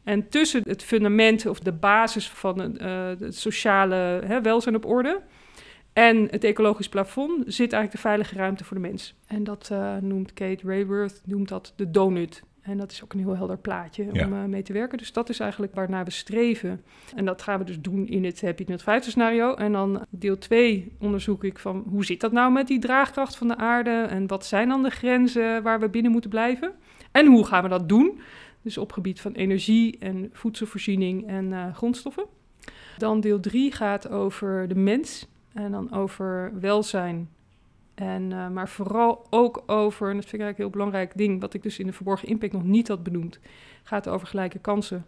[0.04, 5.20] En tussen het fundament of de basis van uh, het sociale hè, welzijn op orde
[5.92, 9.14] en het ecologisch plafond zit eigenlijk de veilige ruimte voor de mens.
[9.26, 12.42] En dat uh, noemt Kate Rayworth, noemt dat de donut.
[12.62, 14.98] En dat is ook een heel helder plaatje om uh, mee te werken.
[14.98, 16.84] Dus dat is eigenlijk waarnaar we streven.
[17.14, 19.54] En dat gaan we dus doen in het Happy Net 5 scenario.
[19.54, 23.48] En dan deel 2 onderzoek ik van hoe zit dat nou met die draagkracht van
[23.48, 23.90] de aarde?
[23.90, 26.72] En wat zijn dan de grenzen waar we binnen moeten blijven?
[27.12, 28.20] En hoe gaan we dat doen?
[28.62, 32.24] Dus op gebied van energie en voedselvoorziening en uh, grondstoffen.
[32.98, 35.28] Dan deel 3 gaat over de mens.
[35.52, 37.28] En dan over welzijn
[38.02, 41.40] en, uh, maar vooral ook over, en dat vind ik eigenlijk een heel belangrijk ding,
[41.40, 43.38] wat ik dus in de verborgen impact nog niet had benoemd,
[43.82, 45.06] gaat over gelijke kansen.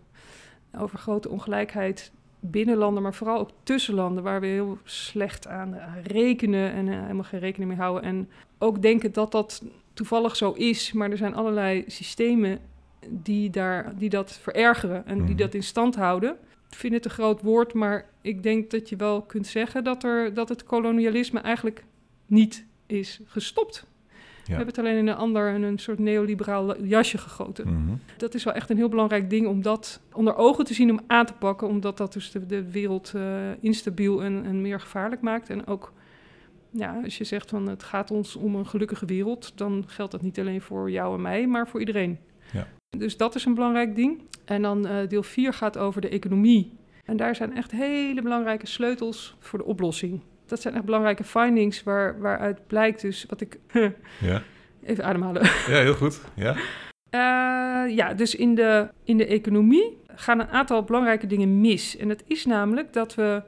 [0.78, 5.76] Over grote ongelijkheid binnen landen, maar vooral ook tussen landen, waar we heel slecht aan
[6.02, 8.02] rekenen en uh, helemaal geen rekening mee houden.
[8.02, 8.28] En
[8.58, 9.62] ook denken dat dat
[9.94, 12.58] toevallig zo is, maar er zijn allerlei systemen
[13.08, 15.36] die, daar, die dat verergeren en die mhm.
[15.36, 16.36] dat in stand houden.
[16.68, 20.34] vind het een groot woord, maar ik denk dat je wel kunt zeggen dat, er,
[20.34, 21.84] dat het kolonialisme eigenlijk
[22.26, 23.86] niet is gestopt.
[24.44, 27.72] We hebben het alleen in een ander, een soort neoliberaal jasje gegoten.
[27.72, 27.94] Mhm.
[28.16, 31.00] Dat is wel echt een heel belangrijk ding om dat onder ogen te zien, om
[31.06, 35.20] aan te pakken, omdat dat dus de, de wereld eh, instabiel en, en meer gevaarlijk
[35.20, 35.50] maakt.
[35.50, 35.92] En ook,
[36.70, 40.22] ja, als je zegt van het gaat ons om een gelukkige wereld, dan geldt dat
[40.22, 42.18] niet alleen voor jou en mij, maar voor iedereen.
[42.52, 42.66] Ja.
[42.98, 44.22] Dus dat is een belangrijk ding.
[44.44, 46.72] En dan eh, deel 4 gaat over de economie.
[47.04, 50.20] En daar zijn echt hele belangrijke sleutels voor de oplossing.
[50.46, 53.58] Dat zijn echt belangrijke findings waar, waaruit blijkt dus wat ik...
[54.20, 54.42] Ja.
[54.82, 55.42] Even ademhalen.
[55.42, 56.20] ja, heel goed.
[56.34, 56.56] Ja.
[57.10, 61.96] Eh, ja, dus in de, in de economie gaan een aantal belangrijke dingen mis.
[61.96, 63.42] En dat is namelijk dat we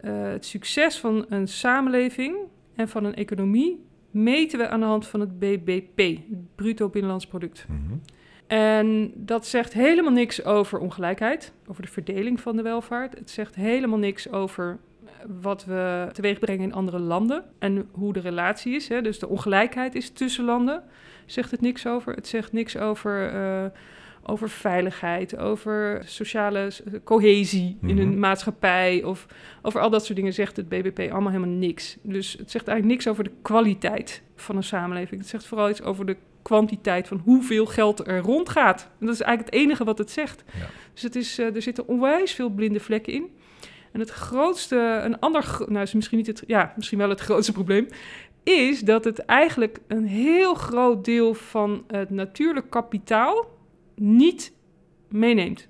[0.00, 2.36] eh, het succes van een samenleving
[2.74, 7.26] en van een economie meten we aan de hand van het BBP, het bruto binnenlands
[7.26, 7.66] product.
[7.68, 7.96] Mhm.
[8.46, 13.18] En dat zegt helemaal niks over ongelijkheid, over de verdeling van de welvaart.
[13.18, 14.78] Het zegt helemaal niks over
[15.40, 18.88] wat we teweeg brengen in andere landen en hoe de relatie is.
[18.88, 19.02] Hè.
[19.02, 20.82] Dus de ongelijkheid is tussen landen,
[21.26, 22.14] zegt het niks over.
[22.14, 23.64] Het zegt niks over, eh,
[24.26, 26.70] over veiligheid, over sociale
[27.04, 27.98] cohesie in Mhm.
[27.98, 29.26] een maatschappij of
[29.62, 31.96] over al dat soort dingen zegt het BBP allemaal helemaal niks.
[32.02, 35.20] Dus het zegt eigenlijk niks over de kwaliteit van een samenleving.
[35.20, 38.88] Het zegt vooral iets over de kwantiteit van hoeveel geld er rondgaat.
[39.00, 40.44] En dat is eigenlijk het enige wat het zegt.
[40.58, 40.66] Ja.
[40.92, 43.24] Dus het is, eh, er zitten onwijs veel blinde vlekken in.
[43.92, 47.52] En het grootste, een ander, nou is misschien niet het, ja, misschien wel het grootste
[47.52, 47.86] probleem,
[48.42, 53.46] is dat het eigenlijk een heel groot deel van het natuurlijk kapitaal
[53.96, 54.52] niet
[55.08, 55.68] meeneemt.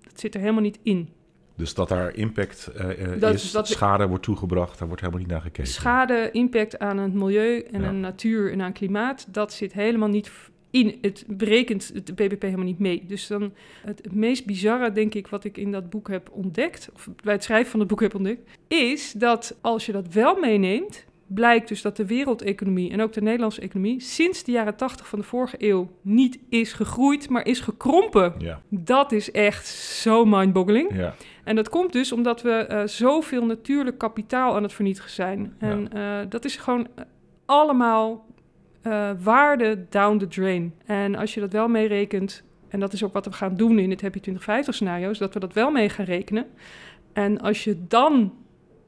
[0.00, 1.08] Dat zit er helemaal niet in.
[1.56, 5.32] Dus dat daar impact eh, Dat- is, dat- schade wordt toegebracht, daar wordt helemaal niet
[5.32, 5.66] naar gekeken.
[5.70, 7.86] Schade, impact aan het milieu en Ja.
[7.88, 10.30] aan natuur en aan klimaat, dat zit helemaal niet
[10.72, 10.98] in.
[11.00, 13.04] Het berekent het BBP helemaal niet mee.
[13.06, 13.52] Dus dan
[13.84, 17.44] het, meest bizarre, denk ik, wat ik in dat boek heb ontdekt, of bij het
[17.44, 21.82] schrijven van het boek heb ontdekt, is dat als je dat wel meeneemt, blijkt dus
[21.82, 25.56] dat de wereldeconomie en ook de Nederlandse economie sinds de jaren 80 van de vorige
[25.58, 28.34] eeuw niet is gegroeid, maar is gekrompen.
[28.38, 30.96] Ja, Dat is echt zo mindboggling.
[30.96, 31.14] ja.
[31.44, 35.54] En dat komt dus omdat we eh, zoveel natuurlijk kapitaal aan het vernietigen zijn.
[35.58, 37.04] En eh, dat is gewoon eh,
[37.44, 38.26] allemaal
[38.82, 40.74] eh, waarde down the drain.
[40.86, 43.90] En als je dat wel meerekent, en dat is ook wat we gaan doen in
[43.90, 46.46] het Happy 2050 scenario's, dat we dat wel mee gaan rekenen.
[47.12, 48.32] En als je dan,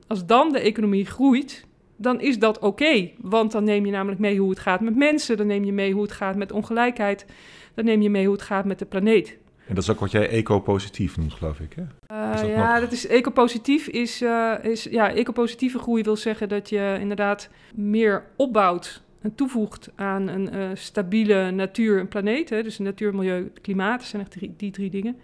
[0.06, 3.10] als dan de economie groeit, dan is dat oké.
[3.20, 5.92] Want dan neem je namelijk mee hoe het gaat met mensen, dan neem je mee
[5.92, 7.26] hoe het gaat met ongelijkheid,
[7.74, 9.38] dan neem je mee hoe het gaat met de planeet.
[9.68, 11.82] En dat is ook wat jij eco-positief noemt, geloof ik, hè?
[11.82, 13.88] Uh, Is dat ja, nog- dat is ecopositief.
[13.88, 19.90] Is, uh, is, ja, ecopositieve groei wil zeggen dat je inderdaad meer opbouwt en toevoegt
[19.94, 22.50] aan een uh, stabiele natuur en planeet.
[22.50, 25.16] Hè, dus natuur, milieu, klimaat, dat zijn echt drie, die drie dingen.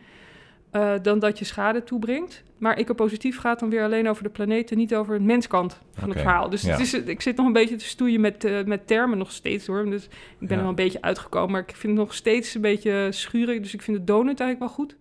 [0.73, 2.43] Uh, dan dat je schade toebrengt.
[2.59, 6.09] Maar ecopositief gaat dan weer alleen over de planeet en niet over de menskant van
[6.09, 6.51] het verhaal.
[6.51, 6.71] Dus ja.
[6.71, 9.67] het is, ik zit nog een beetje te stoeien met, uh, met termen nog steeds
[9.67, 9.85] hoor.
[9.85, 10.55] Dus ik ben Ja.
[10.55, 13.61] er wel een beetje uitgekomen, maar ik vind het nog steeds een beetje schurig.
[13.61, 14.97] Dus ik vind de donut eigenlijk wel goed.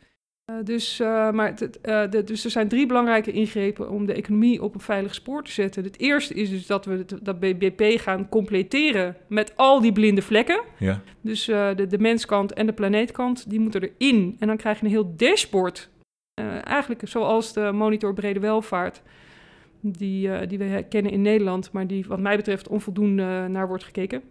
[0.49, 1.79] Uh, dus, uh, maar het,
[2.11, 5.51] de, dus er zijn drie belangrijke ingrepen om de economie op een veilig spoor te
[5.51, 5.83] zetten.
[5.83, 10.21] Het eerste is dus dat we het, dat BBP gaan completeren met al die blinde
[10.21, 10.61] vlekken.
[10.77, 11.01] Ja.
[11.21, 14.35] Dus de, de menskant en de planeetkant, die moeten erin.
[14.39, 15.89] En dan krijg je een heel dashboard.
[16.63, 19.01] Eigenlijk zoals de monitor brede welvaart,
[19.81, 23.83] die, uh, die we kennen in Nederland, maar die wat mij betreft onvoldoende naar wordt
[23.83, 24.21] gekeken.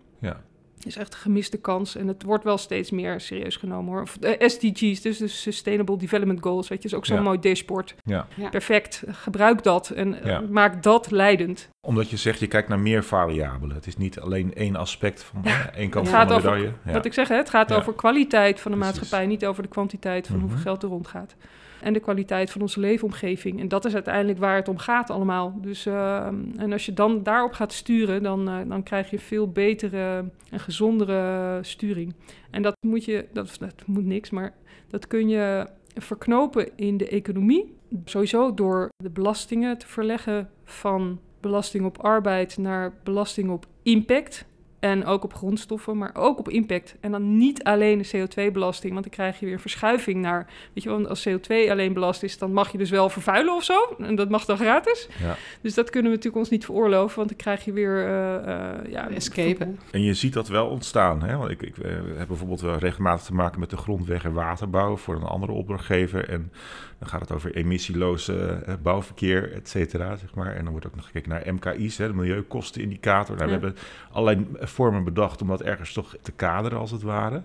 [0.87, 1.97] Is echt een gemiste kans.
[1.97, 4.03] En het wordt wel steeds meer serieus genomen hoor.
[4.03, 7.23] Of, uh, SDG's, dus de Sustainable Development Goals, weet je, is ook zo'n Ja.
[7.23, 7.95] mooi dashboard.
[8.05, 8.27] Ja.
[8.35, 8.49] Ja.
[8.49, 10.41] Perfect, gebruik dat en Ja.
[10.51, 11.69] maak dat leidend.
[11.81, 13.77] Omdat je zegt, je kijkt naar meer variabelen.
[13.77, 16.73] Het is niet alleen één aspect van één kant van de over- medaille.
[16.85, 16.93] Ja.
[16.93, 17.77] Wat ik zeg, hè, het gaat Ja.
[17.77, 18.97] over kwaliteit van de Precies.
[18.99, 20.45] maatschappij, niet over de kwantiteit van Mhm.
[20.45, 21.35] hoeveel geld er rondgaat.
[21.83, 23.61] En de kwaliteit van onze leefomgeving.
[23.61, 25.59] En dat is uiteindelijk waar het om gaat allemaal.
[25.61, 29.49] Dus, uh, en als je dan daarop gaat sturen, dan, uh, dan krijg je veel
[29.51, 32.15] betere en gezondere sturing.
[32.51, 34.55] En dat moet je, dat, dat moet niks, maar
[34.89, 37.77] dat kun je verknopen in de economie.
[38.05, 44.47] Sowieso door de belastingen te verleggen van belasting op arbeid naar belasting op impact.
[44.81, 46.95] En ook op grondstoffen, maar ook op impact.
[47.01, 50.47] En dan niet alleen de CO2-belasting, want dan krijg je weer een verschuiving naar...
[50.75, 53.55] Weet je wel, want als CO2 alleen belast is, dan mag je dus wel vervuilen
[53.55, 53.97] of zo.
[53.99, 55.09] En dat mag dan gratis.
[55.23, 55.37] Ja.
[55.61, 58.07] Dus dat kunnen we natuurlijk ons niet veroorloven, want dan krijg je weer...
[58.07, 59.79] eh, eh, ja, Escapen.
[59.91, 61.23] En je ziet dat wel ontstaan.
[61.23, 61.37] Hè?
[61.37, 64.97] Want ik, ik eh, heb bijvoorbeeld wel regelmatig te maken met de grondweg- en waterbouw
[64.97, 66.29] voor een andere opdrachtgever.
[66.29, 66.53] En
[66.99, 70.55] dan gaat het over emissieloze eh, bouwverkeer, et cetera, zeg maar.
[70.55, 73.37] En dan wordt ook nog gekeken naar MKI's, hè, de milieukostenindicator.
[73.37, 73.59] Nou, Ja.
[73.59, 73.83] We hebben
[74.13, 77.43] allerlei vormen bedacht om dat ergens toch te kaderen, als het ware.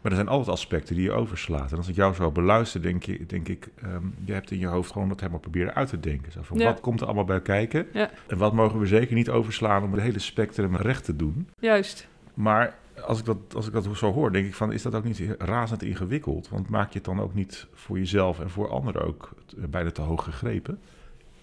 [0.00, 1.70] Maar er zijn altijd aspecten die je overslaat.
[1.72, 4.66] En als ik jou zo beluister, denk, je, denk ik, ehm, je hebt in je
[4.66, 6.32] hoofd gewoon dat helemaal proberen uit te denken.
[6.32, 6.64] Zo van, Ja.
[6.64, 7.86] Wat komt er allemaal bij kijken?
[7.92, 8.10] Ja.
[8.26, 11.48] En wat mogen we zeker niet overslaan om het hele spectrum recht te doen?
[11.58, 12.08] Juist.
[12.34, 12.74] Maar
[13.06, 15.22] als ik, dat, als ik dat zo hoor, denk ik van, is dat ook niet
[15.38, 16.48] razend ingewikkeld?
[16.48, 19.90] Want maak je het dan ook niet voor jezelf en voor anderen ook eh, bijna
[19.90, 20.78] te hoog gegrepen?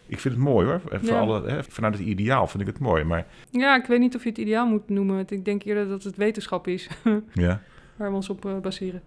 [0.05, 0.81] Ik vind het mooi hoor.
[0.91, 1.19] En voor Ja.
[1.19, 3.03] alle, hè, vanuit het ideaal vind ik het mooi.
[3.03, 5.15] Maar Ja, ik weet niet of je het ideaal moet noemen.
[5.15, 6.89] want Ik denk eerder dat het wetenschap is.
[7.33, 7.61] ja,
[7.95, 9.01] waar we ons op eh, baseren.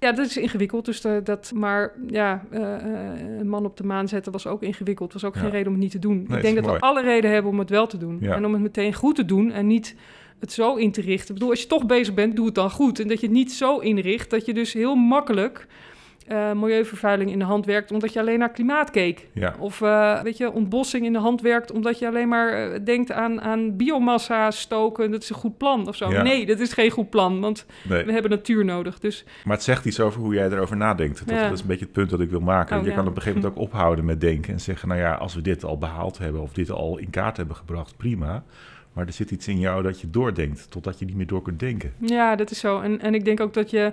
[0.00, 0.84] Ja, dat is ingewikkeld.
[0.84, 4.62] Dus de- dat, maar ja, eh, eh, een man op de maan zetten was ook
[4.62, 5.12] ingewikkeld.
[5.12, 5.40] Was ook Ja.
[5.40, 6.20] geen reden om het niet te doen.
[6.20, 6.78] ik denk dat mooi.
[6.78, 8.16] we alle reden hebben om het wel te doen.
[8.20, 8.34] Ja.
[8.34, 9.96] En om het meteen goed te doen en niet
[10.40, 11.28] het zo in te richten.
[11.28, 13.00] Ik bedoel, als je toch bezig bent, doe het dan goed.
[13.00, 15.66] En dat je het niet zo inricht dat je dus heel makkelijk
[16.28, 19.28] eh, milieuvervuiling in de hand werkt omdat je alleen naar klimaat keek.
[19.32, 22.80] ja, Of eh, weet je, ontbossing in de hand werkt omdat je alleen maar eh,
[22.84, 25.10] denkt aan, aan biomassa stoken.
[25.10, 26.10] Dat is een goed plan of zo.
[26.10, 26.22] Ja.
[26.22, 28.04] Nee, dat is geen goed plan, want nee.
[28.04, 28.98] we hebben natuur nodig.
[28.98, 31.18] Dus Maar het zegt iets over hoe jij erover nadenkt.
[31.26, 31.42] Dat, Ja.
[31.42, 32.78] dat is een beetje het punt dat ik wil maken.
[32.78, 34.88] Oh, je kan op een gegeven moment ook ophouden met denken en zeggen...
[34.88, 37.96] nou ja, als we dit al behaald hebben of dit al in kaart hebben gebracht,
[37.96, 38.44] prima.
[38.98, 41.60] Maar er zit iets in jou dat je doordenkt totdat je niet meer door kunt
[41.60, 41.92] denken.
[42.00, 42.80] ja, dat is zo.
[42.80, 43.92] En, en ik denk ook dat, je,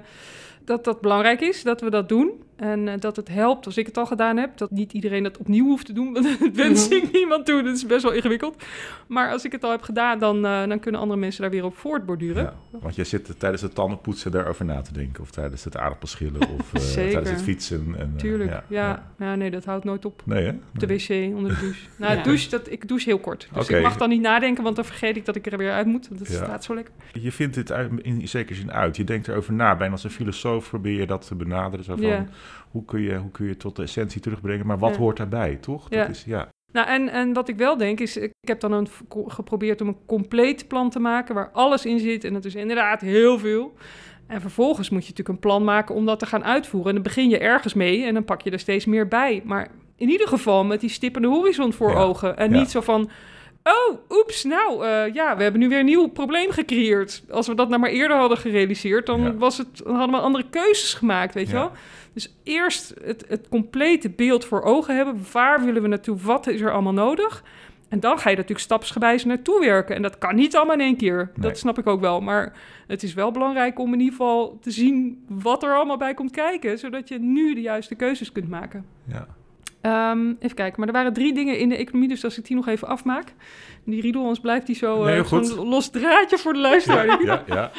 [0.64, 2.32] dat dat belangrijk is, dat we dat doen.
[2.56, 4.58] En eh, dat het helpt als ik het al gedaan heb.
[4.58, 6.14] Dat niet iedereen dat opnieuw hoeft te doen.
[6.14, 7.64] Want dat wens ik niemand toe.
[7.64, 8.64] Dat is best wel ingewikkeld.
[9.08, 11.64] Maar als ik het al heb gedaan, dan, eh, dan kunnen andere mensen daar weer
[11.66, 12.44] op voortborduren.
[12.44, 15.22] Ja, want jij zit tijdens het tandenpoetsen daarover na te denken.
[15.24, 17.96] Of tijdens het aardappelschillen of eh, tijdens het fietsen.
[17.98, 18.62] En, Tuurlijk.
[18.70, 20.22] ja, Ja, nee, dat houdt nooit op.
[20.26, 20.50] Nee hè?
[20.50, 21.86] Op de wc, onder de douche.
[21.98, 23.48] Nou, douche, dat, ik douche heel kort.
[23.54, 25.86] Dus ik mag dan niet nadenken, want dan vergeet ik dat ik er weer uit
[25.86, 26.08] moet.
[26.08, 26.34] Want Ja.
[26.34, 26.94] staat zo lekker.
[27.14, 28.96] Je vindt dit in zekere zin uit.
[28.96, 29.76] Je denkt erover na.
[29.76, 31.86] Bijna als een filosoof probeer je dat te benaderen.
[31.86, 32.28] Zo van.
[32.72, 34.66] Hoe, kun je, hoe kun je tot de essentie terugbrengen?
[34.68, 34.98] Maar wat Ja.
[34.98, 35.88] hoort daarbij, toch?
[35.90, 36.02] Ja.
[36.06, 36.48] Dat is, ja.
[36.72, 38.88] Nou, en, en wat ik wel denk is, ik heb dan een,
[39.28, 42.24] geprobeerd om een compleet plan te maken waar alles in zit.
[42.24, 43.74] En dat is inderdaad heel veel.
[44.28, 46.88] En vervolgens moet je natuurlijk een plan maken om dat te gaan uitvoeren.
[46.90, 49.42] En dan begin je ergens mee en dan pak je er steeds meer bij.
[49.46, 51.96] Maar in ieder geval met die stippende horizon voor Ja.
[51.98, 52.38] ogen.
[52.38, 52.58] En Ja.
[52.60, 53.10] niet zo van,
[53.64, 57.24] oh, oeps, nou eh, ja, we hebben nu weer een nieuw probleem gecreëerd.
[57.30, 59.34] Als we dat nou maar eerder hadden gerealiseerd, dan, Ja.
[59.34, 61.72] was het, dan hadden we andere keuzes gemaakt, weet je wel.
[62.16, 65.20] Dus eerst het, het complete beeld voor ogen hebben.
[65.32, 66.18] Waar willen we naartoe?
[66.18, 67.44] Wat is er allemaal nodig?
[67.90, 69.96] En dan ga je natuurlijk stapsgewijs naartoe werken.
[69.96, 71.16] En dat kan niet allemaal in één keer.
[71.18, 71.50] Nee.
[71.50, 72.22] Dat snap ik ook wel.
[72.22, 72.54] Maar
[72.88, 76.32] het is wel belangrijk om in ieder geval te zien wat er allemaal bij komt
[76.32, 76.80] kijken.
[76.80, 78.86] Zodat je nu de juiste keuzes kunt maken.
[79.08, 79.28] ja.
[79.82, 82.56] Ehm, even kijken, maar er waren drie dingen in de economie, dus als ik die
[82.56, 83.34] nog even afmaak.
[83.84, 87.06] Die riedel, anders blijft die zo Nee, heel eh, los draadje voor de luisteraar.
[87.06, 87.72] Ja, Ja, ja.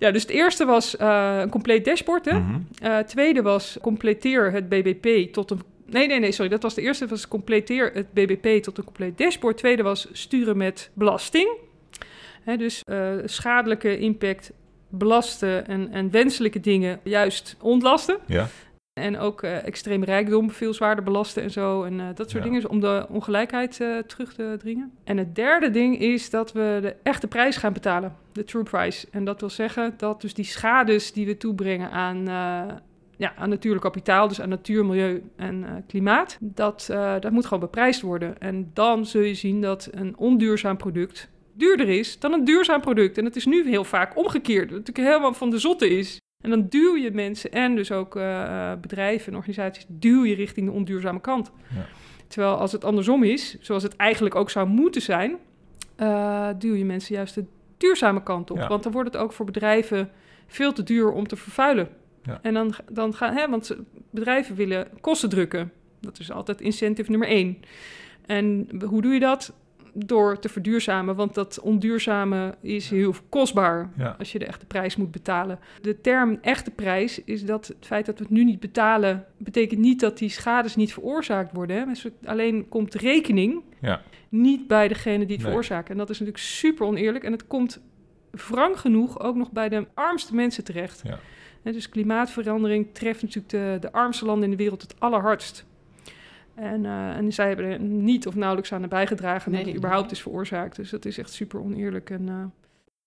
[0.00, 2.24] Dus het eerste was eh, een compleet dashboard.
[2.24, 2.38] Hè?
[2.38, 2.58] Mhm.
[2.82, 5.60] Eh, tweede was completeer het BBP tot een.
[5.86, 6.50] Nee, nee, nee, sorry.
[6.50, 7.06] Dat was de eerste.
[7.06, 9.56] was completeer het BBP tot een compleet dashboard.
[9.56, 11.48] Tweede was sturen met belasting.
[12.42, 14.52] Hè, dus eh, schadelijke impact
[14.88, 18.18] belasten en, en wenselijke dingen juist ontlasten.
[18.26, 18.48] ja.
[18.92, 21.82] En ook eh extreem rijkdom veel zwaarder belasten en zo.
[21.82, 22.50] En eh, dat soort Ja.
[22.50, 24.92] dingen, om de ongelijkheid eh, terug te dringen.
[25.04, 28.16] En het derde ding is dat we de echte prijs gaan betalen.
[28.32, 29.06] De true price.
[29.10, 32.24] En dat wil zeggen dat dus die schades die we toebrengen aan,
[33.16, 34.28] ja, aan natuurlijk kapitaal...
[34.28, 36.38] dus aan natuur, milieu en klimaat...
[36.40, 36.86] Dat,
[37.20, 38.38] dat moet gewoon beprijsd worden.
[38.40, 43.18] En dan zul je zien dat een onduurzaam product duurder is dan een duurzaam product.
[43.18, 44.70] En het is nu heel vaak omgekeerd.
[44.70, 46.18] Wat natuurlijk helemaal van de zotte is.
[46.40, 49.84] En dan duw je mensen en dus ook eh, bedrijven en organisaties...
[49.88, 51.50] duw je richting de onduurzame kant.
[51.74, 51.86] Ja.
[52.26, 55.36] Terwijl als het andersom is, zoals het eigenlijk ook zou moeten zijn...
[55.96, 57.44] eh, duw je mensen juist de
[57.76, 58.56] duurzame kant op.
[58.56, 58.68] Ja.
[58.68, 60.10] Want dan wordt het ook voor bedrijven
[60.46, 61.88] veel te duur om te vervuilen.
[62.22, 62.38] Ja.
[62.42, 63.76] En dan, dan gaan, hè, want
[64.10, 65.72] bedrijven willen kosten drukken.
[66.00, 67.58] Dat is altijd incentive nummer één.
[68.26, 69.52] En hoe doe je dat?
[69.94, 74.14] Door te verduurzamen, want dat onduurzame is heel kostbaar Ja.
[74.18, 75.58] als je de echte prijs moet betalen.
[75.82, 79.80] De term echte prijs is dat het feit dat we het nu niet betalen, betekent
[79.80, 81.76] niet dat die schades niet veroorzaakt worden.
[81.78, 81.84] Hè?
[81.86, 84.00] Dus alleen komt rekening Ja.
[84.28, 85.46] niet bij degene die het Nee.
[85.46, 85.90] veroorzaken.
[85.92, 87.24] En dat is natuurlijk super oneerlijk.
[87.24, 87.80] En het komt
[88.30, 91.02] wrang genoeg ook nog bij de armste mensen terecht.
[91.04, 91.18] Ja.
[91.72, 95.64] Dus klimaatverandering treft natuurlijk de, de armste landen in de wereld het allerhardst.
[96.60, 99.68] En, eh, en zij hebben er niet of nauwelijks aan bijgedragen dat Nee.
[99.68, 100.76] het überhaupt is veroorzaakt.
[100.76, 102.10] Dus dat is echt super oneerlijk.
[102.10, 102.34] En eh,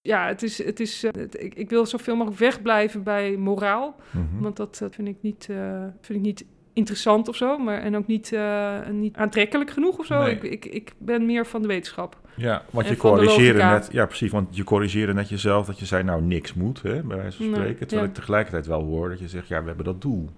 [0.02, 3.96] ja, het is, het is, eh, het- ik, ik wil zoveel mogelijk wegblijven bij moraal.
[4.12, 4.42] Mhm.
[4.44, 7.58] Want dat, dat vind, ik niet, eh, vind ik niet interessant of zo.
[7.58, 10.22] Maar, en ook niet, eh, niet aantrekkelijk genoeg of zo.
[10.22, 10.32] Nee.
[10.36, 12.22] Ik, ik, ik ben meer van de wetenschap.
[12.36, 15.86] Ja, want En je corrigeerde net, ja precies, want je corrigeerde net jezelf dat je
[15.86, 17.80] zei nou niks moet, hè, bij wijze van Nee, spreken.
[17.80, 18.08] Terwijl ja.
[18.08, 20.30] ik tegelijkertijd wel hoor dat je zegt, ja, we hebben dat doel.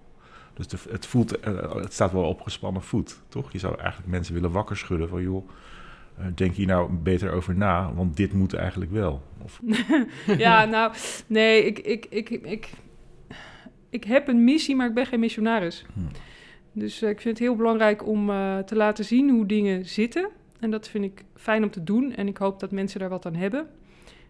[0.56, 3.52] Dus de, het, voelt, eh, het staat wel op gespannen voet, toch?
[3.52, 5.50] Je zou eigenlijk mensen willen wakker schudden van, joh,
[6.18, 9.22] eh, denk hier nou beter over na, want dit moet eigenlijk wel.
[9.44, 9.62] Of,
[10.38, 10.94] ja, nou,
[11.28, 12.70] nee, ik, ik, ik, ik,
[13.90, 15.86] ik heb een missie, maar ik ben geen missionaris.
[15.94, 16.00] Hm.
[16.76, 20.30] Dus eh, ik vind het heel belangrijk om eh, te laten zien hoe dingen zitten.
[20.60, 22.16] En dat vind ik fijn om te doen.
[22.16, 23.68] En ik hoop dat mensen daar wat aan hebben.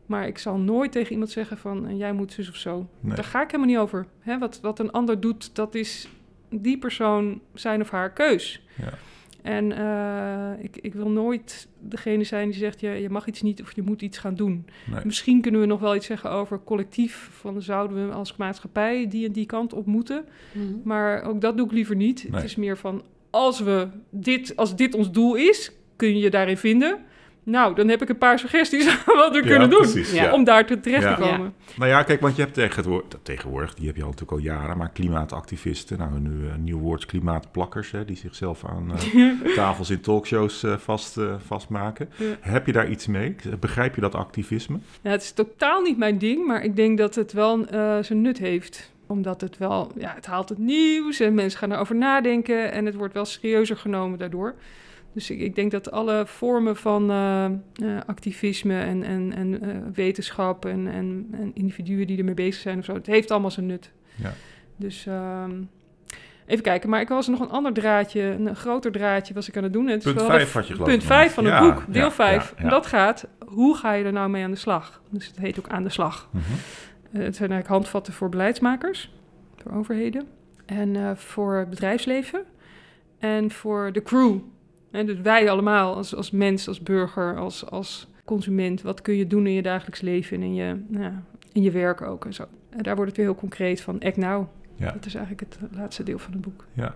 [0.05, 1.87] Maar ik zal nooit tegen iemand zeggen van...
[1.87, 2.89] "En jij moet zus of zo.
[2.99, 3.15] Nee.
[3.15, 4.05] Daar ga ik helemaal niet over.
[4.19, 6.07] Hè, wat, wat een ander doet, dat is
[6.49, 8.61] die persoon zijn of haar keus.
[8.77, 8.93] Ja.
[9.41, 12.79] En eh, ik, ik wil nooit degene zijn die zegt...
[12.79, 14.65] Je, je mag iets niet of je moet iets gaan doen.
[14.91, 15.05] Nee.
[15.05, 17.29] Misschien kunnen we nog wel iets zeggen over collectief.
[17.31, 20.25] Van zouden we als maatschappij die en die kant op moeten.
[20.51, 20.65] Mhm.
[20.83, 22.23] Maar ook dat doe ik liever niet.
[22.23, 22.31] Nee.
[22.31, 26.29] Het is meer van, als, we dit, als dit ons doel is, kun je je
[26.29, 26.99] daarin vinden.
[27.45, 29.79] Nou, dan heb ik een paar suggesties wat we Ja, kunnen doen.
[29.79, 30.23] precies, Ja.
[30.23, 30.31] ja.
[30.33, 31.15] Om daar te terecht Ja.
[31.15, 31.53] te komen.
[31.77, 34.77] Nou ja, kijk, want je hebt tegenwoordig, tegenwoordig, die heb je al natuurlijk al jaren,
[34.77, 40.01] maar klimaatactivisten, nou nu een nieuw woord klimaatplakkers, hè, die zichzelf aan eh, tafels in
[40.01, 42.09] talkshows eh, vast, eh, vastmaken.
[42.15, 42.25] Ja.
[42.39, 43.35] Heb je daar iets mee?
[43.59, 44.77] Begrijp je dat activisme?
[45.01, 48.21] Ja, het is totaal niet mijn ding, maar ik denk dat het wel eh, zijn
[48.21, 48.91] nut heeft.
[49.07, 52.95] Omdat het wel, ja, het haalt het nieuws en mensen gaan erover nadenken en het
[52.95, 54.53] wordt wel serieuzer genomen daardoor.
[55.15, 57.51] Dus ik, ik denk dat alle vormen van eh, eh,
[58.05, 62.85] activisme en, en, en eh, wetenschap en, en, en individuen die ermee bezig zijn of
[62.85, 63.91] zo, het heeft allemaal zijn nut.
[64.15, 64.33] Ja.
[64.75, 65.51] Dus ehm,
[66.45, 69.63] even kijken, maar ik was nog een ander draadje, een groter draadje was ik aan
[69.63, 69.87] het doen.
[69.87, 71.33] Het is Punt wel 5 de- had je geloof ik Punt nog 5 niet.
[71.33, 72.53] van het boek, deel ja, 5.
[72.57, 72.69] ja.
[72.69, 75.01] Dat gaat, hoe ga je er nou mee aan de slag?
[75.09, 76.29] Dus het heet ook aan de slag.
[76.33, 76.41] Eh,
[77.11, 79.13] het zijn eigenlijk handvatten voor beleidsmakers,
[79.55, 80.27] voor overheden
[80.65, 82.43] en voor het bedrijfsleven
[83.19, 84.37] en voor de crew.
[84.95, 88.81] En dus wij allemaal als, als mens, als burger, als, als consument.
[88.81, 91.71] Wat kun je doen in je dagelijks leven en in je, nou, ja, in je
[91.71, 92.45] werk ook en zo.
[92.69, 94.47] En daar wordt het weer heel concreet van act now.
[94.75, 94.91] Ja.
[94.91, 96.65] Dat is eigenlijk het laatste deel van het boek.
[96.73, 96.95] Ja.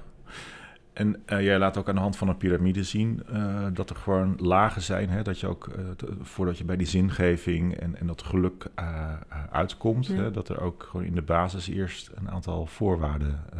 [0.93, 3.95] En eh, jij laat ook aan de hand van een piramide zien eh, dat er
[3.95, 5.09] gewoon lagen zijn.
[5.09, 5.21] Hè?
[5.21, 5.83] Dat je ook, eh,
[6.21, 8.85] voordat je bij die zingeving en, en dat geluk eh,
[9.29, 10.15] eh, uitkomt, Ja.
[10.15, 10.31] hè?
[10.31, 13.59] dat er ook gewoon in de basis eerst een aantal voorwaarden eh,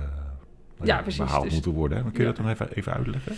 [0.83, 1.19] Ja, precies.
[1.23, 1.97] behaald Dus- moeten worden.
[1.97, 2.03] Hè?
[2.03, 2.25] Kun je Ja.
[2.25, 3.35] dat nog even, even uitleggen?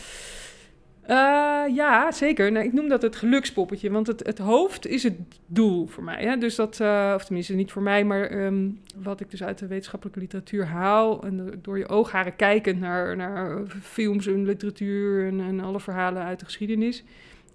[1.01, 2.51] Eh, ja, zeker.
[2.51, 6.23] Nou, ik noem dat het gelukspoppetje, want het, het hoofd is het doel voor mij.
[6.23, 6.37] Hè?
[6.37, 9.67] Dus dat, eh, of tenminste niet voor mij, maar ehm, wat ik dus uit de
[9.67, 11.23] wetenschappelijke literatuur haal.
[11.23, 16.39] En door je oogharen kijkend naar, naar films en literatuur en, en alle verhalen uit
[16.39, 17.03] de geschiedenis.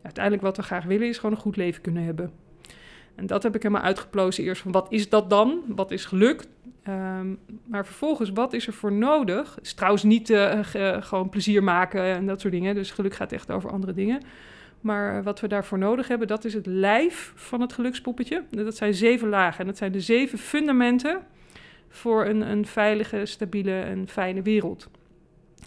[0.02, 2.32] Uiteindelijk wat we graag willen is gewoon een goed leven kunnen hebben.
[3.14, 5.62] En dat heb ik helemaal uitgeplozen eerst van wat is dat dan?
[5.66, 6.44] Wat is geluk?
[6.86, 7.34] Ehm,
[7.64, 9.58] maar vervolgens, wat is er voor nodig?
[9.62, 12.74] Is trouwens niet eh, ge- gewoon plezier maken en dat soort dingen.
[12.74, 14.20] Dus geluk gaat echt over andere dingen.
[14.80, 18.42] Maar wat we daarvoor nodig hebben, dat is het lijf van het gelukspoppetje.
[18.50, 19.60] Dat zijn zeven lagen.
[19.60, 21.18] En dat zijn de zeven fundamenten
[21.88, 24.88] voor een, een veilige, stabiele en fijne wereld.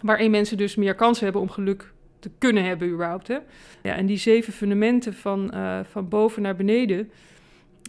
[0.02, 3.28] Waarin mensen dus meer kans hebben om geluk te kunnen hebben überhaupt.
[3.28, 3.38] Hè?
[3.82, 7.10] Ja, en die zeven fundamenten van, eh, van boven naar beneden.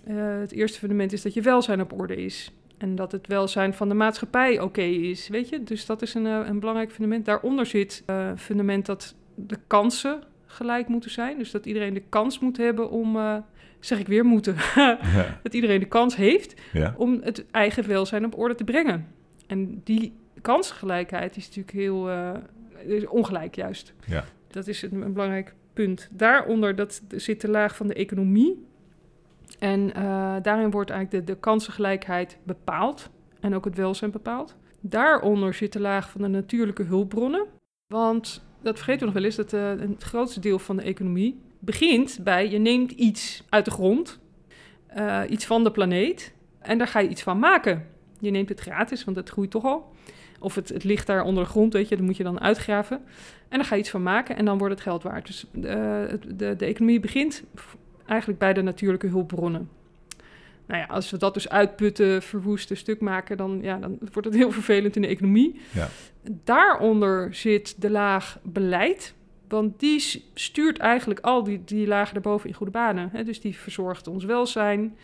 [0.06, 2.52] eh, het eerste fundament is dat je welzijn op orde is.
[2.82, 5.64] En dat het welzijn van de maatschappij oké is, weet je.
[5.64, 7.26] Dus dat is een, eh, een belangrijk fundament.
[7.26, 11.38] Daaronder zit een fundament dat de kansen gelijk moeten zijn.
[11.38, 13.38] Dus dat iedereen de kans moet hebben om, eh,
[13.80, 15.40] zeg ik weer moeten, Ja.
[15.44, 16.94] dat iedereen de kans heeft ja.
[16.98, 19.08] om het eigen welzijn op orde te brengen.
[19.48, 22.10] En die kansgelijkheid is natuurlijk heel
[23.10, 23.94] ongelijk juist.
[24.06, 24.24] Ja.
[24.48, 26.10] Dat is een, een belangrijk punt.
[26.12, 28.66] Daaronder dat, zit de laag van de economie.
[29.62, 33.10] En eh, daarin wordt eigenlijk de, de kansengelijkheid bepaald
[33.40, 34.56] en ook het welzijn bepaald.
[34.80, 37.46] Daaronder zit de laag van de natuurlijke hulpbronnen.
[37.88, 41.42] Want dat vergeten we nog wel eens, dat eh, het grootste deel van de economie
[41.60, 44.20] begint bij je neemt iets uit de grond,
[44.88, 47.88] eh, iets van de planeet, en daar ga je iets van maken.
[48.20, 49.92] Je neemt het gratis, want het groeit toch al.
[50.40, 52.98] Of het, ligt daar onder de grond, weet je, dat moet je dan uitgraven.
[53.50, 55.26] En dan ga je iets van maken en dan wordt het geld waard.
[55.26, 57.44] Dus de, de economie begint
[58.12, 59.70] eigenlijk bij de natuurlijke hulpbronnen.
[60.66, 64.38] Nou ja, als we dat dus uitputten, verwoesten, stuk maken, dan, ja, dan wordt het
[64.38, 65.60] heel vervelend in de economie.
[65.74, 65.88] Ja.
[66.44, 69.14] Daaronder zit de laag beleid.
[69.48, 73.10] Want die stuurt eigenlijk al die, die lagen daarboven in goede banen.
[73.12, 73.24] Hè?
[73.24, 74.96] Dus die verzorgt ons welzijn.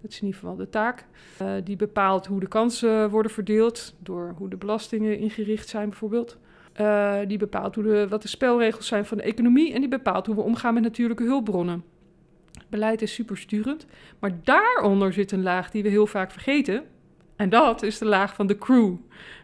[0.00, 1.06] Dat is in ieder geval de taak.
[1.38, 3.94] Eh, die bepaalt hoe de kansen worden verdeeld.
[3.98, 6.38] Door hoe de belastingen ingericht zijn, bijvoorbeeld.
[6.72, 9.72] Eh, die bepaalt hoe de, wat de spelregels zijn van de economie.
[9.72, 11.84] En die bepaalt hoe we omgaan met natuurlijke hulpbronnen.
[12.76, 13.86] Beleid is supersturend.
[14.18, 16.84] Maar daaronder zit een laag die we heel vaak vergeten.
[17.36, 18.86] En dat is de laag van de crew.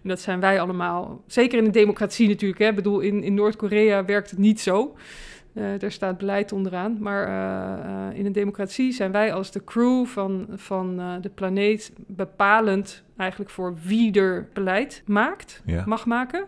[0.03, 1.22] En dat zijn wij allemaal.
[1.26, 2.61] Zeker in een democratie natuurlijk.
[2.61, 2.68] Hè.
[2.68, 4.97] Ik bedoel, in, in Noord-Korea werkt het niet zo.
[5.55, 6.97] Eh, daar staat beleid onderaan.
[7.01, 11.93] Maar eh, eh, in een democratie zijn wij als de crew van, van de planeet
[12.07, 15.83] bepalend eigenlijk voor wie er beleid maakt, Ja.
[15.87, 16.45] mag maken.